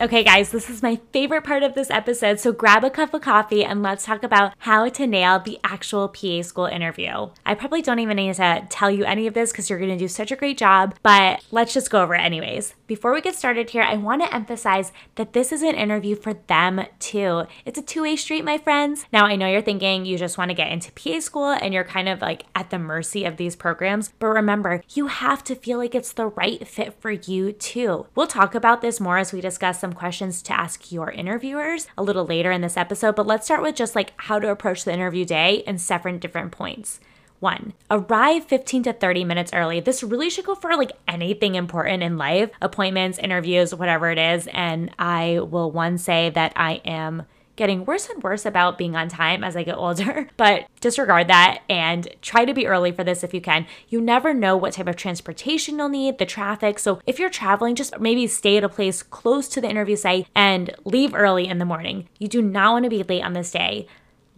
Okay, 0.01 0.23
guys, 0.23 0.49
this 0.49 0.67
is 0.67 0.81
my 0.81 0.99
favorite 1.13 1.43
part 1.43 1.61
of 1.61 1.75
this 1.75 1.91
episode. 1.91 2.39
So 2.39 2.51
grab 2.51 2.83
a 2.83 2.89
cup 2.89 3.13
of 3.13 3.21
coffee 3.21 3.63
and 3.63 3.83
let's 3.83 4.03
talk 4.03 4.23
about 4.23 4.53
how 4.57 4.89
to 4.89 5.05
nail 5.05 5.37
the 5.37 5.59
actual 5.63 6.07
PA 6.07 6.41
school 6.41 6.65
interview. 6.65 7.29
I 7.45 7.53
probably 7.53 7.83
don't 7.83 7.99
even 7.99 8.17
need 8.17 8.33
to 8.33 8.65
tell 8.67 8.89
you 8.89 9.03
any 9.03 9.27
of 9.27 9.35
this 9.35 9.51
because 9.51 9.69
you're 9.69 9.77
going 9.77 9.91
to 9.91 9.97
do 9.99 10.07
such 10.07 10.31
a 10.31 10.35
great 10.35 10.57
job, 10.57 10.95
but 11.03 11.45
let's 11.51 11.75
just 11.75 11.91
go 11.91 12.01
over 12.01 12.15
it 12.15 12.21
anyways. 12.21 12.73
Before 12.87 13.13
we 13.13 13.21
get 13.21 13.35
started 13.35 13.69
here, 13.69 13.83
I 13.83 13.95
want 13.95 14.23
to 14.23 14.33
emphasize 14.33 14.91
that 15.17 15.33
this 15.33 15.51
is 15.51 15.61
an 15.61 15.75
interview 15.75 16.15
for 16.15 16.33
them 16.33 16.83
too. 16.97 17.43
It's 17.63 17.77
a 17.77 17.83
two 17.83 18.01
way 18.01 18.15
street, 18.15 18.43
my 18.43 18.57
friends. 18.57 19.05
Now, 19.13 19.27
I 19.27 19.35
know 19.35 19.47
you're 19.47 19.61
thinking 19.61 20.07
you 20.07 20.17
just 20.17 20.35
want 20.35 20.49
to 20.49 20.55
get 20.55 20.71
into 20.71 20.91
PA 20.93 21.19
school 21.19 21.49
and 21.49 21.75
you're 21.75 21.83
kind 21.83 22.09
of 22.09 22.21
like 22.21 22.45
at 22.55 22.71
the 22.71 22.79
mercy 22.79 23.23
of 23.23 23.37
these 23.37 23.55
programs, 23.55 24.11
but 24.17 24.29
remember, 24.29 24.81
you 24.95 25.07
have 25.07 25.43
to 25.43 25.53
feel 25.53 25.77
like 25.77 25.93
it's 25.93 26.11
the 26.11 26.25
right 26.25 26.67
fit 26.67 26.99
for 26.99 27.11
you 27.11 27.51
too. 27.51 28.07
We'll 28.15 28.25
talk 28.25 28.55
about 28.55 28.81
this 28.81 28.99
more 28.99 29.19
as 29.19 29.31
we 29.31 29.41
discuss 29.41 29.79
some 29.79 29.90
some 29.91 29.99
questions 29.99 30.41
to 30.41 30.57
ask 30.57 30.91
your 30.91 31.11
interviewers 31.11 31.87
a 31.97 32.03
little 32.03 32.25
later 32.25 32.49
in 32.49 32.61
this 32.61 32.77
episode, 32.77 33.15
but 33.15 33.27
let's 33.27 33.45
start 33.45 33.61
with 33.61 33.75
just 33.75 33.93
like 33.93 34.13
how 34.15 34.39
to 34.39 34.49
approach 34.49 34.85
the 34.85 34.93
interview 34.93 35.25
day 35.25 35.63
in 35.67 35.77
seven 35.77 36.17
different 36.17 36.51
points. 36.53 37.01
One, 37.41 37.73
arrive 37.89 38.45
15 38.45 38.83
to 38.83 38.93
30 38.93 39.25
minutes 39.25 39.51
early. 39.53 39.81
This 39.81 40.03
really 40.03 40.29
should 40.29 40.45
go 40.45 40.55
for 40.55 40.77
like 40.77 40.93
anything 41.07 41.55
important 41.55 42.03
in 42.03 42.17
life, 42.17 42.51
appointments, 42.61 43.17
interviews, 43.17 43.75
whatever 43.75 44.09
it 44.11 44.17
is. 44.17 44.47
And 44.53 44.91
I 44.97 45.39
will 45.39 45.71
one 45.71 45.97
say 45.97 46.29
that 46.29 46.53
I 46.55 46.73
am 46.85 47.23
getting 47.61 47.85
worse 47.85 48.09
and 48.09 48.23
worse 48.23 48.43
about 48.43 48.75
being 48.75 48.95
on 48.95 49.07
time 49.07 49.43
as 49.43 49.55
I 49.55 49.61
get 49.61 49.77
older, 49.77 50.27
but 50.35 50.65
disregard 50.79 51.27
that 51.27 51.61
and 51.69 52.07
try 52.19 52.43
to 52.43 52.55
be 52.55 52.65
early 52.65 52.91
for 52.91 53.03
this 53.03 53.23
if 53.23 53.35
you 53.35 53.39
can. 53.39 53.67
You 53.87 54.01
never 54.01 54.33
know 54.33 54.57
what 54.57 54.73
type 54.73 54.87
of 54.87 54.95
transportation 54.95 55.77
you'll 55.77 55.87
need, 55.87 56.17
the 56.17 56.25
traffic. 56.25 56.79
So 56.79 56.99
if 57.05 57.19
you're 57.19 57.29
traveling, 57.29 57.75
just 57.75 57.99
maybe 57.99 58.25
stay 58.25 58.57
at 58.57 58.63
a 58.63 58.69
place 58.69 59.03
close 59.03 59.47
to 59.49 59.61
the 59.61 59.69
interview 59.69 59.95
site 59.95 60.27
and 60.33 60.73
leave 60.85 61.13
early 61.13 61.47
in 61.47 61.59
the 61.59 61.65
morning. 61.65 62.09
You 62.17 62.27
do 62.27 62.41
not 62.41 62.73
want 62.73 62.85
to 62.85 62.89
be 62.89 63.03
late 63.03 63.23
on 63.23 63.33
this 63.33 63.51
day. 63.51 63.85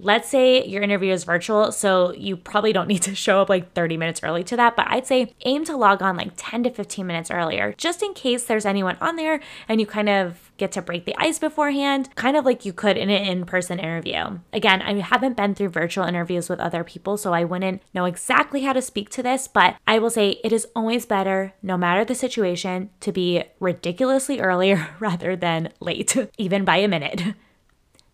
Let's 0.03 0.27
say 0.27 0.65
your 0.65 0.83
interview 0.83 1.13
is 1.13 1.23
virtual, 1.23 1.71
so 1.71 2.11
you 2.13 2.35
probably 2.35 2.73
don't 2.73 2.87
need 2.93 3.01
to 3.03 3.15
show 3.15 3.41
up 3.41 3.47
like 3.47 3.71
30 3.73 3.95
minutes 3.95 4.21
early 4.21 4.43
to 4.43 4.57
that, 4.57 4.75
but 4.75 4.87
I'd 4.89 5.07
say 5.07 5.33
aim 5.45 5.63
to 5.65 5.77
log 5.77 6.01
on 6.01 6.17
like 6.17 6.31
10 6.35 6.63
to 6.63 6.69
15 6.69 7.07
minutes 7.07 7.31
earlier, 7.31 7.73
just 7.77 8.03
in 8.03 8.13
case 8.13 8.43
there's 8.43 8.65
anyone 8.65 8.97
on 8.99 9.15
there 9.15 9.39
and 9.69 9.79
you 9.79 9.87
kind 9.87 10.09
of 10.09 10.51
get 10.57 10.71
to 10.73 10.81
break 10.81 11.05
the 11.05 11.15
ice 11.17 11.39
beforehand, 11.39 12.09
kind 12.15 12.35
of 12.35 12.45
like 12.45 12.65
you 12.65 12.73
could 12.73 12.97
in 12.97 13.09
an 13.09 13.25
in 13.25 13.45
person 13.45 13.79
interview. 13.79 14.39
Again, 14.51 14.81
I 14.81 14.99
haven't 14.99 15.37
been 15.37 15.55
through 15.55 15.69
virtual 15.69 16.05
interviews 16.05 16.49
with 16.49 16.59
other 16.59 16.83
people, 16.83 17.17
so 17.17 17.33
I 17.33 17.43
wouldn't 17.43 17.81
know 17.93 18.05
exactly 18.05 18.63
how 18.63 18.73
to 18.73 18.81
speak 18.81 19.09
to 19.11 19.23
this, 19.23 19.47
but 19.47 19.75
I 19.87 19.99
will 19.99 20.09
say 20.09 20.41
it 20.43 20.51
is 20.51 20.67
always 20.75 21.05
better, 21.05 21.53
no 21.61 21.77
matter 21.77 22.05
the 22.05 22.15
situation, 22.15 22.89
to 22.99 23.11
be 23.11 23.43
ridiculously 23.59 24.39
earlier 24.39 24.89
rather 24.99 25.35
than 25.35 25.69
late, 25.79 26.15
even 26.37 26.65
by 26.65 26.77
a 26.77 26.87
minute. 26.87 27.35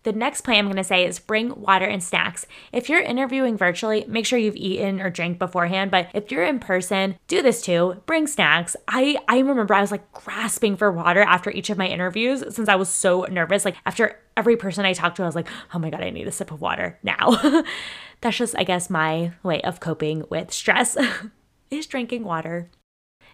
The 0.02 0.12
next 0.12 0.42
point 0.42 0.58
I'm 0.58 0.64
going 0.64 0.76
to 0.76 0.84
say 0.84 1.04
is 1.04 1.18
bring 1.18 1.60
water 1.60 1.84
and 1.84 2.02
snacks. 2.02 2.46
If 2.72 2.88
you're 2.88 3.02
interviewing 3.02 3.58
virtually, 3.58 4.04
make 4.08 4.24
sure 4.24 4.38
you've 4.38 4.56
eaten 4.56 5.00
or 5.00 5.10
drank 5.10 5.38
beforehand, 5.38 5.90
but 5.90 6.08
if 6.14 6.30
you're 6.30 6.44
in 6.44 6.58
person, 6.58 7.18
do 7.28 7.42
this 7.42 7.60
too. 7.60 8.02
Bring 8.06 8.26
snacks. 8.26 8.76
I 8.88 9.18
I 9.28 9.40
remember 9.40 9.74
I 9.74 9.82
was 9.82 9.90
like 9.90 10.10
grasping 10.12 10.76
for 10.76 10.90
water 10.90 11.20
after 11.20 11.50
each 11.50 11.68
of 11.68 11.76
my 11.76 11.86
interviews 11.86 12.42
since 12.54 12.68
I 12.68 12.76
was 12.76 12.88
so 12.88 13.26
nervous. 13.30 13.64
Like 13.64 13.76
after 13.84 14.18
every 14.36 14.56
person 14.56 14.86
I 14.86 14.94
talked 14.94 15.16
to, 15.16 15.22
I 15.22 15.26
was 15.26 15.34
like, 15.34 15.48
"Oh 15.74 15.78
my 15.78 15.90
god, 15.90 16.02
I 16.02 16.10
need 16.10 16.26
a 16.28 16.32
sip 16.32 16.50
of 16.50 16.62
water 16.62 16.98
now." 17.02 17.62
That's 18.22 18.38
just 18.38 18.56
I 18.56 18.64
guess 18.64 18.88
my 18.88 19.32
way 19.42 19.60
of 19.62 19.80
coping 19.80 20.24
with 20.30 20.50
stress 20.50 20.96
is 21.70 21.86
drinking 21.86 22.24
water. 22.24 22.70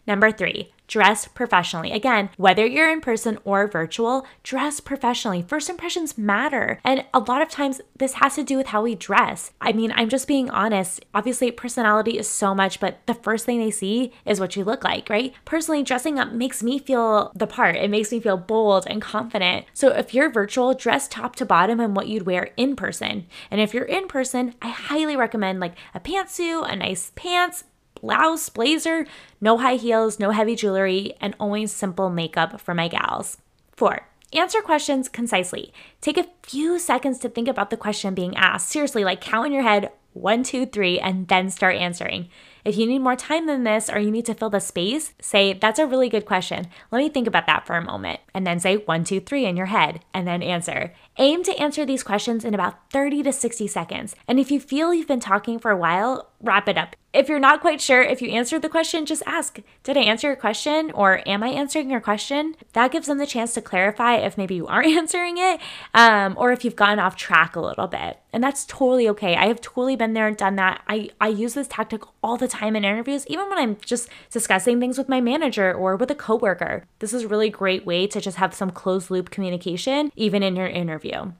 Number 0.07 0.31
3, 0.31 0.73
dress 0.87 1.27
professionally. 1.27 1.91
Again, 1.91 2.31
whether 2.37 2.65
you're 2.65 2.91
in 2.91 3.01
person 3.01 3.39
or 3.45 3.67
virtual, 3.67 4.25
dress 4.45 4.79
professionally. 4.79 5.43
First 5.43 5.69
impressions 5.69 6.17
matter. 6.17 6.81
And 6.85 7.05
a 7.13 7.19
lot 7.19 7.43
of 7.43 7.49
times 7.49 7.81
this 7.97 8.15
has 8.15 8.37
to 8.37 8.45
do 8.45 8.57
with 8.57 8.69
how 8.69 8.83
we 8.83 8.95
dress. 8.95 9.51
I 9.61 9.73
mean, 9.73 9.93
I'm 9.97 10.09
just 10.09 10.29
being 10.29 10.49
honest. 10.51 11.05
Obviously, 11.13 11.51
personality 11.51 12.19
is 12.19 12.29
so 12.29 12.55
much, 12.55 12.79
but 12.79 13.01
the 13.07 13.15
first 13.15 13.45
thing 13.45 13.59
they 13.59 13.71
see 13.71 14.13
is 14.25 14.39
what 14.39 14.55
you 14.55 14.65
look 14.65 14.85
like, 14.85 15.11
right? 15.11 15.35
Personally, 15.45 15.83
dressing 15.83 16.19
up 16.19 16.33
makes 16.33 16.63
me 16.63 16.79
feel 16.79 17.33
the 17.35 17.47
part. 17.47 17.77
It 17.77 17.91
makes 17.91 18.13
me 18.13 18.21
feel 18.21 18.37
bold 18.37 18.87
and 18.87 19.03
confident. 19.03 19.67
So 19.75 19.89
if 19.89 20.15
you're 20.15 20.31
virtual, 20.31 20.75
dress 20.75 21.09
top 21.09 21.35
to 21.37 21.45
bottom 21.45 21.81
in 21.81 21.95
what 21.95 22.09
you'd 22.09 22.27
wear 22.27 22.51
in 22.57 22.77
person. 22.77 23.27
And 23.51 23.61
if 23.61 23.75
you're 23.75 23.85
in 23.85 24.07
person, 24.07 24.55
I 24.63 24.69
highly 24.69 25.17
recommend 25.17 25.59
like 25.59 25.75
a 25.95 26.01
pantsuit, 26.01 26.71
a 26.71 26.77
nice 26.77 27.11
pants, 27.17 27.65
blouse, 28.01 28.49
blazer, 28.49 29.07
no 29.41 29.59
high 29.59 29.77
heels, 29.77 30.19
no 30.19 30.31
heavy 30.31 30.55
jewelry, 30.55 31.15
and 31.21 31.35
only 31.39 31.67
simple 31.67 32.11
makeup 32.11 32.61
for 32.61 32.75
my 32.75 32.89
gals. 32.89 33.39
Four, 33.77 34.09
answer 34.33 34.61
questions 34.61 35.09
concisely. 35.09 35.73
Take 36.01 36.19
a 36.19 36.29
few 36.43 36.79
seconds 36.79 37.19
to 37.21 37.29
think 37.29 37.49
about 37.49 37.71
the 37.71 37.77
question 37.77 38.15
being 38.15 38.37
asked. 38.37 38.69
Seriously, 38.69 39.05
like 39.05 39.21
count 39.21 39.47
in 39.47 39.53
your 39.53 39.63
head 39.63 39.91
one, 40.17 40.43
two, 40.43 40.67
three, 40.67 40.99
and 40.99 41.29
then 41.29 41.51
start 41.51 41.77
answering. 41.77 42.29
If 42.65 42.77
you 42.77 42.87
need 42.87 43.01
more 43.01 43.17
time 43.17 43.47
than 43.47 43.65
this 43.65 43.89
or 43.89 44.01
you 44.01 44.11
need 44.11 44.27
to 44.27 44.35
fill 44.35 44.51
the 44.51 44.61
space, 44.61 45.13
say, 45.21 45.53
That's 45.53 45.79
a 45.79 45.87
really 45.87 46.09
good 46.09 46.27
question. 46.27 46.67
Let 46.91 46.99
me 46.99 47.09
think 47.09 47.29
about 47.29 47.47
that 47.47 47.67
for 47.67 47.77
a 47.77 47.85
moment. 47.85 48.21
And 48.35 48.47
then 48.47 48.59
say 48.59 48.79
one, 48.79 49.05
two, 49.05 49.21
three 49.21 49.45
in 49.45 49.57
your 49.57 49.67
head, 49.67 50.01
and 50.13 50.27
then 50.27 50.43
answer. 50.43 50.95
Aim 51.19 51.43
to 51.45 51.57
answer 51.57 51.85
these 51.85 52.03
questions 52.03 52.45
in 52.45 52.55
about 52.55 52.91
30 52.91 53.23
to 53.25 53.33
60 53.33 53.67
seconds. 53.69 54.17
And 54.27 54.41
if 54.41 54.51
you 54.51 54.59
feel 54.59 54.93
you've 54.93 55.07
been 55.07 55.21
talking 55.21 55.59
for 55.59 55.71
a 55.71 55.77
while, 55.77 56.31
wrap 56.41 56.69
it 56.69 56.79
up. 56.79 56.97
If 57.17 57.29
you're 57.29 57.39
not 57.39 57.61
quite 57.61 57.81
sure 57.81 58.03
if 58.03 58.21
you 58.21 58.31
answered 58.31 58.63
the 58.63 58.69
question, 58.69 59.07
just 59.07 59.23
ask, 59.27 59.61
Did 59.83 59.97
I 59.97 60.01
answer 60.01 60.29
your 60.29 60.37
question? 60.37 60.91
Or 60.93 61.23
am 61.27 61.43
I 61.43 61.49
answering 61.49 61.91
your 61.91 62.01
question? 62.01 62.57
That 62.73 62.93
gives 62.93 63.07
them 63.07 63.19
the 63.19 63.27
chance 63.27 63.55
to 63.55 63.63
clarify 63.63 64.17
if 64.17 64.37
maybe 64.37 64.55
you 64.55 64.67
aren't 64.67 64.87
answering 64.97 65.39
it 65.39 65.61
um, 65.95 66.35
or 66.37 66.53
if 66.53 66.65
you've 66.65 66.77
gotten 66.77 66.99
off 66.99 67.17
track 67.17 67.57
a 67.57 67.61
little 67.61 67.87
bit. 67.87 68.19
And 68.33 68.45
that's 68.45 68.67
totally 68.67 69.09
okay. 69.11 69.35
I 69.35 69.47
have 69.47 69.63
totally 69.63 69.97
been 69.97 70.13
there 70.13 70.27
and 70.27 70.37
done 70.37 70.57
that. 70.57 70.83
I, 70.89 71.09
I 71.21 71.29
use 71.29 71.55
this 71.55 71.69
tactic 71.69 72.03
all 72.23 72.37
the 72.37 72.49
time 72.49 72.77
in 72.77 72.85
interviews, 72.85 73.27
even 73.29 73.49
when 73.49 73.59
I'm 73.59 73.77
just 73.77 74.11
discussing 74.31 74.79
things 74.79 74.99
with 74.99 75.09
my 75.09 75.23
manager 75.23 75.73
or 75.73 75.97
with 75.97 76.11
a 76.11 76.15
coworker. 76.15 76.85
This 76.99 77.15
is 77.15 77.23
a 77.23 77.29
really 77.29 77.49
great 77.49 77.87
way 77.87 78.07
to 78.09 78.21
just 78.21 78.37
have 78.37 78.53
some 78.53 78.71
closed 78.71 79.11
loop 79.11 79.31
communication, 79.31 80.13
even 80.17 80.43
in 80.43 80.57
your 80.57 80.67
interview 80.67 80.97
interview. 80.97 81.33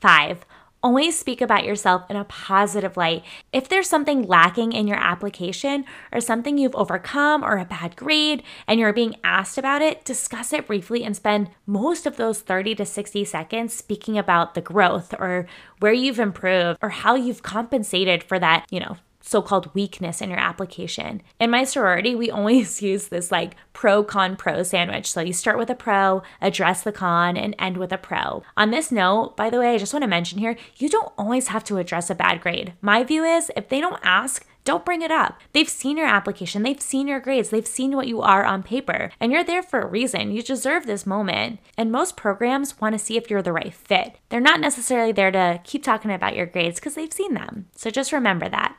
Five, 0.00 0.44
always 0.82 1.18
speak 1.18 1.40
about 1.40 1.64
yourself 1.64 2.02
in 2.10 2.16
a 2.16 2.24
positive 2.24 2.96
light. 2.96 3.22
If 3.52 3.68
there's 3.68 3.88
something 3.88 4.22
lacking 4.22 4.72
in 4.72 4.86
your 4.86 4.98
application 4.98 5.84
or 6.12 6.20
something 6.20 6.58
you've 6.58 6.74
overcome 6.74 7.44
or 7.44 7.58
a 7.58 7.64
bad 7.64 7.96
grade 7.96 8.42
and 8.66 8.80
you're 8.80 8.92
being 8.92 9.16
asked 9.22 9.58
about 9.58 9.82
it, 9.82 10.04
discuss 10.04 10.52
it 10.52 10.66
briefly 10.66 11.04
and 11.04 11.14
spend 11.14 11.50
most 11.66 12.06
of 12.06 12.16
those 12.16 12.40
30 12.40 12.74
to 12.76 12.86
60 12.86 13.24
seconds 13.24 13.74
speaking 13.74 14.18
about 14.18 14.54
the 14.54 14.60
growth 14.60 15.14
or 15.18 15.46
where 15.78 15.92
you've 15.92 16.20
improved 16.20 16.78
or 16.82 16.88
how 16.90 17.14
you've 17.14 17.42
compensated 17.42 18.22
for 18.22 18.38
that, 18.38 18.66
you 18.70 18.80
know, 18.80 18.96
so 19.22 19.40
called 19.40 19.74
weakness 19.74 20.20
in 20.20 20.30
your 20.30 20.38
application. 20.38 21.22
In 21.40 21.50
my 21.50 21.64
sorority, 21.64 22.14
we 22.14 22.30
always 22.30 22.82
use 22.92 23.08
this 23.08 23.30
like 23.30 23.54
pro 23.72 24.02
con 24.04 24.36
pro 24.36 24.62
sandwich. 24.62 25.10
So 25.10 25.20
you 25.20 25.32
start 25.32 25.58
with 25.58 25.70
a 25.70 25.74
pro, 25.74 26.22
address 26.40 26.82
the 26.82 26.92
con, 26.92 27.36
and 27.36 27.54
end 27.58 27.76
with 27.78 27.92
a 27.92 27.98
pro. 27.98 28.42
On 28.56 28.70
this 28.70 28.92
note, 28.92 29.36
by 29.36 29.48
the 29.48 29.58
way, 29.58 29.74
I 29.74 29.78
just 29.78 29.94
want 29.94 30.02
to 30.02 30.08
mention 30.08 30.38
here 30.38 30.56
you 30.76 30.88
don't 30.88 31.12
always 31.16 31.48
have 31.48 31.64
to 31.64 31.78
address 31.78 32.10
a 32.10 32.14
bad 32.14 32.40
grade. 32.40 32.74
My 32.80 33.04
view 33.04 33.24
is 33.24 33.50
if 33.56 33.68
they 33.68 33.80
don't 33.80 34.00
ask, 34.02 34.46
don't 34.64 34.84
bring 34.84 35.02
it 35.02 35.10
up. 35.10 35.40
They've 35.52 35.68
seen 35.68 35.96
your 35.96 36.06
application, 36.06 36.62
they've 36.62 36.80
seen 36.80 37.08
your 37.08 37.18
grades, 37.18 37.50
they've 37.50 37.66
seen 37.66 37.96
what 37.96 38.06
you 38.06 38.22
are 38.22 38.44
on 38.44 38.62
paper, 38.62 39.10
and 39.18 39.32
you're 39.32 39.42
there 39.42 39.62
for 39.62 39.80
a 39.80 39.86
reason. 39.86 40.30
You 40.30 40.42
deserve 40.42 40.86
this 40.86 41.04
moment. 41.04 41.58
And 41.76 41.90
most 41.90 42.16
programs 42.16 42.80
want 42.80 42.92
to 42.94 42.98
see 42.98 43.16
if 43.16 43.28
you're 43.28 43.42
the 43.42 43.52
right 43.52 43.74
fit. 43.74 44.16
They're 44.28 44.40
not 44.40 44.60
necessarily 44.60 45.12
there 45.12 45.32
to 45.32 45.60
keep 45.64 45.82
talking 45.82 46.12
about 46.12 46.36
your 46.36 46.46
grades 46.46 46.78
because 46.78 46.94
they've 46.94 47.12
seen 47.12 47.34
them. 47.34 47.66
So 47.74 47.90
just 47.90 48.12
remember 48.12 48.48
that. 48.48 48.76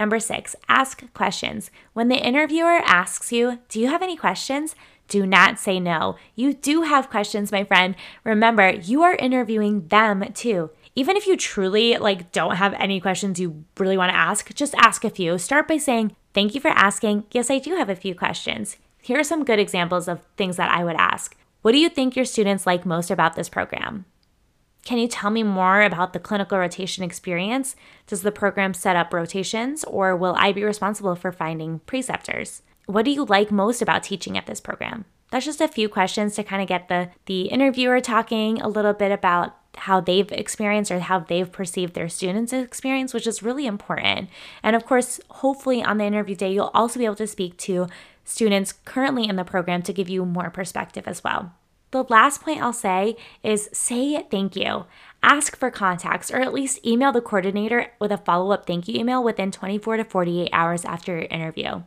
Number 0.00 0.18
six, 0.18 0.56
ask 0.66 1.12
questions. 1.12 1.70
When 1.92 2.08
the 2.08 2.16
interviewer 2.16 2.80
asks 2.86 3.32
you, 3.32 3.58
Do 3.68 3.78
you 3.78 3.88
have 3.88 4.00
any 4.00 4.16
questions? 4.16 4.74
Do 5.08 5.26
not 5.26 5.58
say 5.58 5.78
no. 5.78 6.16
You 6.34 6.54
do 6.54 6.82
have 6.82 7.10
questions, 7.10 7.52
my 7.52 7.64
friend. 7.64 7.94
Remember, 8.24 8.70
you 8.70 9.02
are 9.02 9.14
interviewing 9.16 9.88
them 9.88 10.24
too. 10.32 10.70
Even 10.94 11.18
if 11.18 11.26
you 11.26 11.36
truly 11.36 11.98
like 11.98 12.32
don't 12.32 12.56
have 12.56 12.72
any 12.74 12.98
questions 12.98 13.38
you 13.38 13.66
really 13.76 13.98
want 13.98 14.10
to 14.10 14.16
ask, 14.16 14.54
just 14.54 14.74
ask 14.76 15.04
a 15.04 15.10
few. 15.10 15.36
Start 15.36 15.68
by 15.68 15.76
saying, 15.76 16.16
"Thank 16.32 16.54
you 16.54 16.62
for 16.62 16.70
asking. 16.70 17.24
Yes, 17.30 17.50
I 17.50 17.58
do 17.58 17.76
have 17.76 17.90
a 17.90 17.94
few 17.94 18.14
questions." 18.14 18.78
Here 19.02 19.18
are 19.18 19.24
some 19.24 19.44
good 19.44 19.58
examples 19.58 20.08
of 20.08 20.24
things 20.38 20.56
that 20.56 20.70
I 20.70 20.82
would 20.82 20.96
ask. 20.96 21.36
What 21.60 21.72
do 21.72 21.78
you 21.78 21.90
think 21.90 22.16
your 22.16 22.24
students 22.24 22.66
like 22.66 22.86
most 22.86 23.10
about 23.10 23.34
this 23.34 23.50
program? 23.50 24.06
Can 24.84 24.98
you 24.98 25.08
tell 25.08 25.30
me 25.30 25.42
more 25.42 25.82
about 25.82 26.12
the 26.12 26.18
clinical 26.18 26.58
rotation 26.58 27.04
experience? 27.04 27.76
Does 28.06 28.22
the 28.22 28.32
program 28.32 28.74
set 28.74 28.96
up 28.96 29.12
rotations, 29.12 29.84
or 29.84 30.16
will 30.16 30.34
I 30.38 30.52
be 30.52 30.64
responsible 30.64 31.14
for 31.14 31.32
finding 31.32 31.80
preceptors? 31.80 32.62
What 32.86 33.04
do 33.04 33.10
you 33.10 33.24
like 33.24 33.52
most 33.52 33.82
about 33.82 34.02
teaching 34.02 34.36
at 34.38 34.46
this 34.46 34.60
program? 34.60 35.04
That's 35.30 35.44
just 35.44 35.60
a 35.60 35.68
few 35.68 35.88
questions 35.88 36.34
to 36.34 36.42
kind 36.42 36.60
of 36.60 36.68
get 36.68 36.88
the, 36.88 37.10
the 37.26 37.42
interviewer 37.42 38.00
talking 38.00 38.60
a 38.60 38.68
little 38.68 38.94
bit 38.94 39.12
about 39.12 39.56
how 39.76 40.00
they've 40.00 40.30
experienced 40.32 40.90
or 40.90 40.98
how 40.98 41.20
they've 41.20 41.50
perceived 41.50 41.94
their 41.94 42.08
students' 42.08 42.52
experience, 42.52 43.14
which 43.14 43.26
is 43.26 43.42
really 43.42 43.66
important. 43.66 44.28
And 44.62 44.74
of 44.74 44.84
course, 44.84 45.20
hopefully 45.30 45.84
on 45.84 45.98
the 45.98 46.04
interview 46.04 46.34
day, 46.34 46.52
you'll 46.52 46.72
also 46.74 46.98
be 46.98 47.04
able 47.04 47.14
to 47.16 47.26
speak 47.28 47.56
to 47.58 47.86
students 48.24 48.72
currently 48.72 49.28
in 49.28 49.36
the 49.36 49.44
program 49.44 49.82
to 49.82 49.92
give 49.92 50.08
you 50.08 50.24
more 50.24 50.50
perspective 50.50 51.04
as 51.06 51.22
well. 51.22 51.52
The 51.90 52.04
last 52.04 52.42
point 52.42 52.62
I'll 52.62 52.72
say 52.72 53.16
is 53.42 53.68
say 53.72 54.22
thank 54.30 54.54
you. 54.54 54.86
Ask 55.22 55.56
for 55.56 55.70
contacts 55.70 56.30
or 56.30 56.40
at 56.40 56.54
least 56.54 56.84
email 56.86 57.12
the 57.12 57.20
coordinator 57.20 57.92
with 57.98 58.12
a 58.12 58.18
follow 58.18 58.52
up 58.52 58.66
thank 58.66 58.88
you 58.88 58.98
email 58.98 59.22
within 59.22 59.50
24 59.50 59.98
to 59.98 60.04
48 60.04 60.48
hours 60.52 60.84
after 60.84 61.12
your 61.12 61.26
interview. 61.26 61.82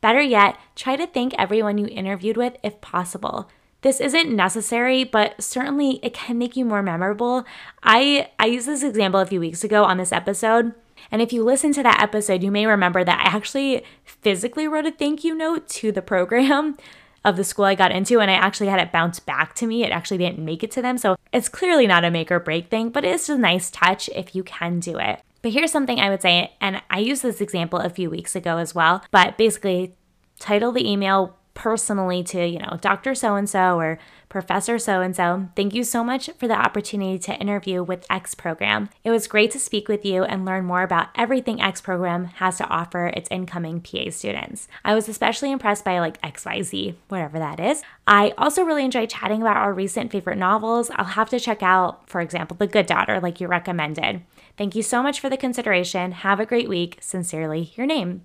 Better 0.00 0.20
yet, 0.20 0.58
try 0.74 0.96
to 0.96 1.06
thank 1.06 1.34
everyone 1.38 1.78
you 1.78 1.86
interviewed 1.86 2.36
with 2.36 2.56
if 2.62 2.80
possible. 2.80 3.48
This 3.82 4.00
isn't 4.00 4.34
necessary, 4.34 5.04
but 5.04 5.40
certainly 5.42 6.00
it 6.02 6.14
can 6.14 6.38
make 6.38 6.56
you 6.56 6.64
more 6.64 6.82
memorable. 6.82 7.44
I 7.82 8.30
I 8.38 8.46
used 8.46 8.66
this 8.66 8.82
example 8.82 9.20
a 9.20 9.26
few 9.26 9.40
weeks 9.40 9.64
ago 9.64 9.84
on 9.84 9.98
this 9.98 10.12
episode. 10.12 10.74
And 11.10 11.20
if 11.20 11.32
you 11.32 11.44
listen 11.44 11.72
to 11.74 11.82
that 11.82 12.00
episode, 12.00 12.42
you 12.42 12.50
may 12.50 12.64
remember 12.64 13.04
that 13.04 13.20
I 13.20 13.36
actually 13.36 13.84
physically 14.04 14.68
wrote 14.68 14.86
a 14.86 14.92
thank 14.92 15.24
you 15.24 15.34
note 15.34 15.68
to 15.70 15.90
the 15.90 16.02
program 16.02 16.76
of 17.24 17.36
the 17.36 17.44
school 17.44 17.64
I 17.64 17.74
got 17.74 17.92
into, 17.92 18.20
and 18.20 18.30
I 18.30 18.34
actually 18.34 18.68
had 18.68 18.80
it 18.80 18.92
bounce 18.92 19.20
back 19.20 19.54
to 19.56 19.66
me. 19.66 19.84
It 19.84 19.92
actually 19.92 20.18
didn't 20.18 20.44
make 20.44 20.62
it 20.62 20.70
to 20.72 20.82
them. 20.82 20.98
So 20.98 21.16
it's 21.32 21.48
clearly 21.48 21.86
not 21.86 22.04
a 22.04 22.10
make 22.10 22.30
or 22.30 22.40
break 22.40 22.68
thing, 22.68 22.90
but 22.90 23.04
it's 23.04 23.28
a 23.28 23.38
nice 23.38 23.70
touch 23.70 24.08
if 24.14 24.34
you 24.34 24.42
can 24.42 24.80
do 24.80 24.98
it. 24.98 25.20
But 25.42 25.52
here's 25.52 25.72
something 25.72 25.98
I 25.98 26.10
would 26.10 26.22
say, 26.22 26.52
and 26.60 26.82
I 26.88 27.00
used 27.00 27.22
this 27.22 27.40
example 27.40 27.80
a 27.80 27.90
few 27.90 28.08
weeks 28.10 28.36
ago 28.36 28.58
as 28.58 28.74
well, 28.74 29.04
but 29.10 29.36
basically, 29.36 29.94
title 30.38 30.72
the 30.72 30.88
email 30.88 31.36
personally 31.54 32.22
to, 32.24 32.46
you 32.46 32.58
know, 32.58 32.78
Dr. 32.80 33.14
So 33.14 33.34
and 33.34 33.48
so 33.48 33.78
or 33.78 33.98
Professor 34.32 34.78
so 34.78 35.02
and 35.02 35.14
so. 35.14 35.50
Thank 35.54 35.74
you 35.74 35.84
so 35.84 36.02
much 36.02 36.30
for 36.38 36.48
the 36.48 36.58
opportunity 36.58 37.18
to 37.18 37.38
interview 37.38 37.82
with 37.82 38.06
X 38.08 38.34
program. 38.34 38.88
It 39.04 39.10
was 39.10 39.26
great 39.26 39.50
to 39.50 39.58
speak 39.58 39.88
with 39.88 40.06
you 40.06 40.24
and 40.24 40.46
learn 40.46 40.64
more 40.64 40.82
about 40.82 41.08
everything 41.14 41.60
X 41.60 41.82
program 41.82 42.24
has 42.24 42.56
to 42.56 42.66
offer 42.66 43.08
its 43.08 43.28
incoming 43.30 43.82
PA 43.82 44.08
students. 44.08 44.68
I 44.86 44.94
was 44.94 45.06
especially 45.06 45.52
impressed 45.52 45.84
by 45.84 45.98
like 45.98 46.18
XYZ, 46.22 46.94
whatever 47.08 47.38
that 47.38 47.60
is. 47.60 47.82
I 48.06 48.32
also 48.38 48.64
really 48.64 48.86
enjoyed 48.86 49.10
chatting 49.10 49.42
about 49.42 49.58
our 49.58 49.74
recent 49.74 50.10
favorite 50.10 50.38
novels. 50.38 50.90
I'll 50.94 51.04
have 51.04 51.28
to 51.28 51.38
check 51.38 51.62
out, 51.62 52.08
for 52.08 52.22
example, 52.22 52.56
The 52.56 52.66
Good 52.66 52.86
Daughter, 52.86 53.20
like 53.20 53.38
you 53.38 53.48
recommended. 53.48 54.22
Thank 54.56 54.74
you 54.74 54.82
so 54.82 55.02
much 55.02 55.20
for 55.20 55.28
the 55.28 55.36
consideration. 55.36 56.12
Have 56.12 56.40
a 56.40 56.46
great 56.46 56.70
week. 56.70 56.96
Sincerely, 57.02 57.74
your 57.76 57.86
name. 57.86 58.22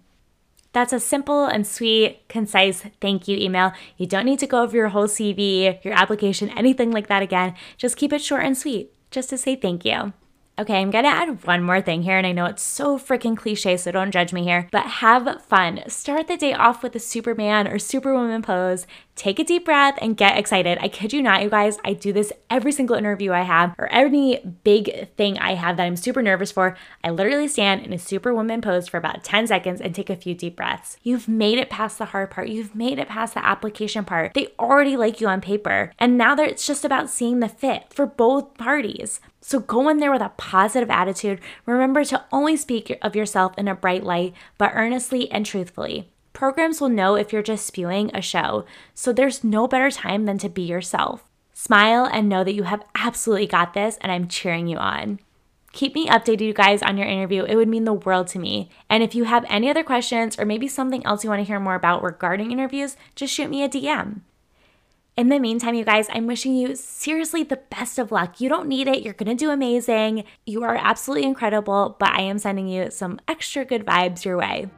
That's 0.77 0.93
a 0.93 0.99
simple 0.99 1.45
and 1.45 1.65
sweet, 1.65 2.29
concise 2.29 2.83
thank 3.01 3.27
you 3.27 3.35
email. 3.35 3.71
You 3.97 4.05
don't 4.05 4.25
need 4.25 4.37
to 4.37 4.45
go 4.45 4.61
over 4.61 4.77
your 4.77 4.89
whole 4.89 5.07
CV, 5.07 5.83
your 5.83 5.95
application, 5.95 6.55
anything 6.55 6.91
like 6.91 7.07
that 7.07 7.23
again. 7.23 7.55
Just 7.77 7.97
keep 7.97 8.13
it 8.13 8.21
short 8.21 8.43
and 8.43 8.55
sweet, 8.55 8.93
just 9.09 9.31
to 9.31 9.39
say 9.39 9.55
thank 9.55 9.85
you. 9.85 10.13
Okay, 10.59 10.79
I'm 10.79 10.91
gonna 10.91 11.07
add 11.07 11.43
one 11.47 11.63
more 11.63 11.81
thing 11.81 12.03
here, 12.03 12.15
and 12.15 12.27
I 12.27 12.31
know 12.31 12.45
it's 12.45 12.61
so 12.61 12.99
freaking 12.99 13.35
cliche, 13.35 13.75
so 13.75 13.91
don't 13.91 14.11
judge 14.11 14.33
me 14.33 14.43
here, 14.43 14.69
but 14.71 14.85
have 14.85 15.43
fun. 15.45 15.81
Start 15.87 16.27
the 16.27 16.37
day 16.37 16.53
off 16.53 16.83
with 16.83 16.95
a 16.95 16.99
Superman 16.99 17.67
or 17.67 17.79
Superwoman 17.79 18.43
pose. 18.43 18.85
Take 19.17 19.39
a 19.39 19.43
deep 19.43 19.65
breath 19.65 19.97
and 19.99 20.15
get 20.15 20.37
excited. 20.37 20.77
I 20.79 20.89
kid 20.89 21.11
you 21.11 21.23
not, 21.23 21.41
you 21.41 21.49
guys, 21.49 21.79
I 21.83 21.93
do 21.93 22.13
this 22.13 22.31
every 22.51 22.71
single 22.71 22.95
interview 22.95 23.31
I 23.31 23.41
have 23.41 23.73
or 23.79 23.91
any 23.91 24.37
big 24.63 25.09
thing 25.17 25.39
I 25.39 25.55
have 25.55 25.75
that 25.77 25.85
I'm 25.85 25.95
super 25.95 26.21
nervous 26.21 26.51
for. 26.51 26.77
I 27.03 27.09
literally 27.09 27.47
stand 27.47 27.83
in 27.83 27.91
a 27.91 27.97
Superwoman 27.97 28.61
pose 28.61 28.87
for 28.87 28.97
about 28.97 29.23
10 29.23 29.47
seconds 29.47 29.81
and 29.81 29.95
take 29.95 30.11
a 30.11 30.15
few 30.15 30.35
deep 30.35 30.55
breaths. 30.55 30.97
You've 31.01 31.27
made 31.27 31.57
it 31.57 31.71
past 31.71 31.97
the 31.97 32.05
hard 32.05 32.29
part, 32.29 32.49
you've 32.49 32.75
made 32.75 32.99
it 32.99 33.09
past 33.09 33.33
the 33.33 33.43
application 33.43 34.05
part. 34.05 34.35
They 34.35 34.53
already 34.59 34.95
like 34.95 35.19
you 35.19 35.27
on 35.27 35.41
paper, 35.41 35.91
and 35.97 36.15
now 36.15 36.35
that 36.35 36.47
it's 36.47 36.67
just 36.67 36.85
about 36.85 37.09
seeing 37.09 37.39
the 37.39 37.49
fit 37.49 37.91
for 37.91 38.05
both 38.05 38.55
parties. 38.59 39.19
So 39.41 39.59
go 39.59 39.89
in 39.89 39.97
there 39.97 40.11
with 40.11 40.21
a 40.21 40.33
positive 40.37 40.91
attitude. 40.91 41.39
Remember 41.65 42.03
to 42.05 42.23
only 42.31 42.55
speak 42.55 42.95
of 43.01 43.15
yourself 43.15 43.57
in 43.57 43.67
a 43.67 43.73
bright 43.73 44.03
light, 44.03 44.35
but 44.59 44.73
earnestly 44.75 45.31
and 45.31 45.43
truthfully. 45.43 46.11
Programs 46.37 46.79
will 46.79 46.89
know 46.89 47.15
if 47.15 47.33
you're 47.33 47.41
just 47.41 47.65
spewing 47.65 48.11
a 48.13 48.21
show, 48.21 48.63
so 48.93 49.11
there's 49.11 49.43
no 49.43 49.67
better 49.67 49.89
time 49.89 50.25
than 50.25 50.37
to 50.37 50.47
be 50.47 50.61
yourself. 50.61 51.23
Smile 51.51 52.05
and 52.05 52.29
know 52.29 52.43
that 52.43 52.53
you 52.53 52.61
have 52.61 52.85
absolutely 52.93 53.47
got 53.47 53.73
this, 53.73 53.97
and 54.01 54.11
I'm 54.11 54.27
cheering 54.27 54.67
you 54.67 54.77
on. 54.77 55.19
Keep 55.73 55.95
me 55.95 56.07
updated, 56.07 56.41
you 56.41 56.53
guys, 56.53 56.83
on 56.83 56.95
your 56.95 57.07
interview. 57.07 57.43
It 57.43 57.55
would 57.55 57.67
mean 57.67 57.85
the 57.85 57.93
world 57.93 58.27
to 58.27 58.37
me. 58.37 58.69
And 58.87 59.01
if 59.01 59.15
you 59.15 59.23
have 59.23 59.47
any 59.49 59.67
other 59.67 59.81
questions 59.81 60.37
or 60.37 60.45
maybe 60.45 60.67
something 60.67 61.03
else 61.07 61.23
you 61.23 61.31
want 61.31 61.39
to 61.39 61.43
hear 61.43 61.59
more 61.59 61.73
about 61.73 62.03
regarding 62.03 62.51
interviews, 62.51 62.97
just 63.15 63.33
shoot 63.33 63.49
me 63.49 63.63
a 63.63 63.67
DM. 63.67 64.19
In 65.15 65.29
the 65.29 65.39
meantime, 65.39 65.73
you 65.73 65.85
guys, 65.85 66.05
I'm 66.11 66.27
wishing 66.27 66.53
you 66.53 66.75
seriously 66.75 67.41
the 67.41 67.63
best 67.71 67.97
of 67.97 68.11
luck. 68.11 68.39
You 68.39 68.47
don't 68.47 68.67
need 68.67 68.87
it. 68.87 69.01
You're 69.01 69.15
going 69.15 69.35
to 69.35 69.45
do 69.45 69.49
amazing. 69.49 70.23
You 70.45 70.61
are 70.61 70.75
absolutely 70.75 71.25
incredible, 71.25 71.95
but 71.97 72.09
I 72.09 72.21
am 72.21 72.37
sending 72.37 72.67
you 72.67 72.91
some 72.91 73.19
extra 73.27 73.65
good 73.65 73.87
vibes 73.87 74.23
your 74.23 74.37
way. 74.37 74.69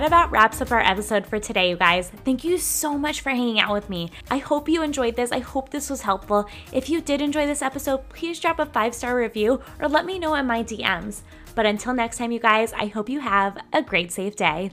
That 0.00 0.06
about 0.06 0.30
wraps 0.30 0.62
up 0.62 0.72
our 0.72 0.80
episode 0.80 1.26
for 1.26 1.38
today, 1.38 1.68
you 1.68 1.76
guys. 1.76 2.08
Thank 2.24 2.42
you 2.42 2.56
so 2.56 2.96
much 2.96 3.20
for 3.20 3.28
hanging 3.28 3.60
out 3.60 3.74
with 3.74 3.90
me. 3.90 4.10
I 4.30 4.38
hope 4.38 4.66
you 4.66 4.82
enjoyed 4.82 5.14
this. 5.14 5.30
I 5.30 5.40
hope 5.40 5.68
this 5.68 5.90
was 5.90 6.00
helpful. 6.00 6.48
If 6.72 6.88
you 6.88 7.02
did 7.02 7.20
enjoy 7.20 7.44
this 7.44 7.60
episode, 7.60 8.08
please 8.08 8.40
drop 8.40 8.60
a 8.60 8.66
five 8.66 8.94
star 8.94 9.14
review 9.14 9.60
or 9.78 9.88
let 9.88 10.06
me 10.06 10.18
know 10.18 10.34
in 10.36 10.46
my 10.46 10.64
DMs. 10.64 11.20
But 11.54 11.66
until 11.66 11.92
next 11.92 12.16
time, 12.16 12.32
you 12.32 12.40
guys, 12.40 12.72
I 12.72 12.86
hope 12.86 13.10
you 13.10 13.20
have 13.20 13.58
a 13.74 13.82
great, 13.82 14.10
safe 14.10 14.36
day. 14.36 14.70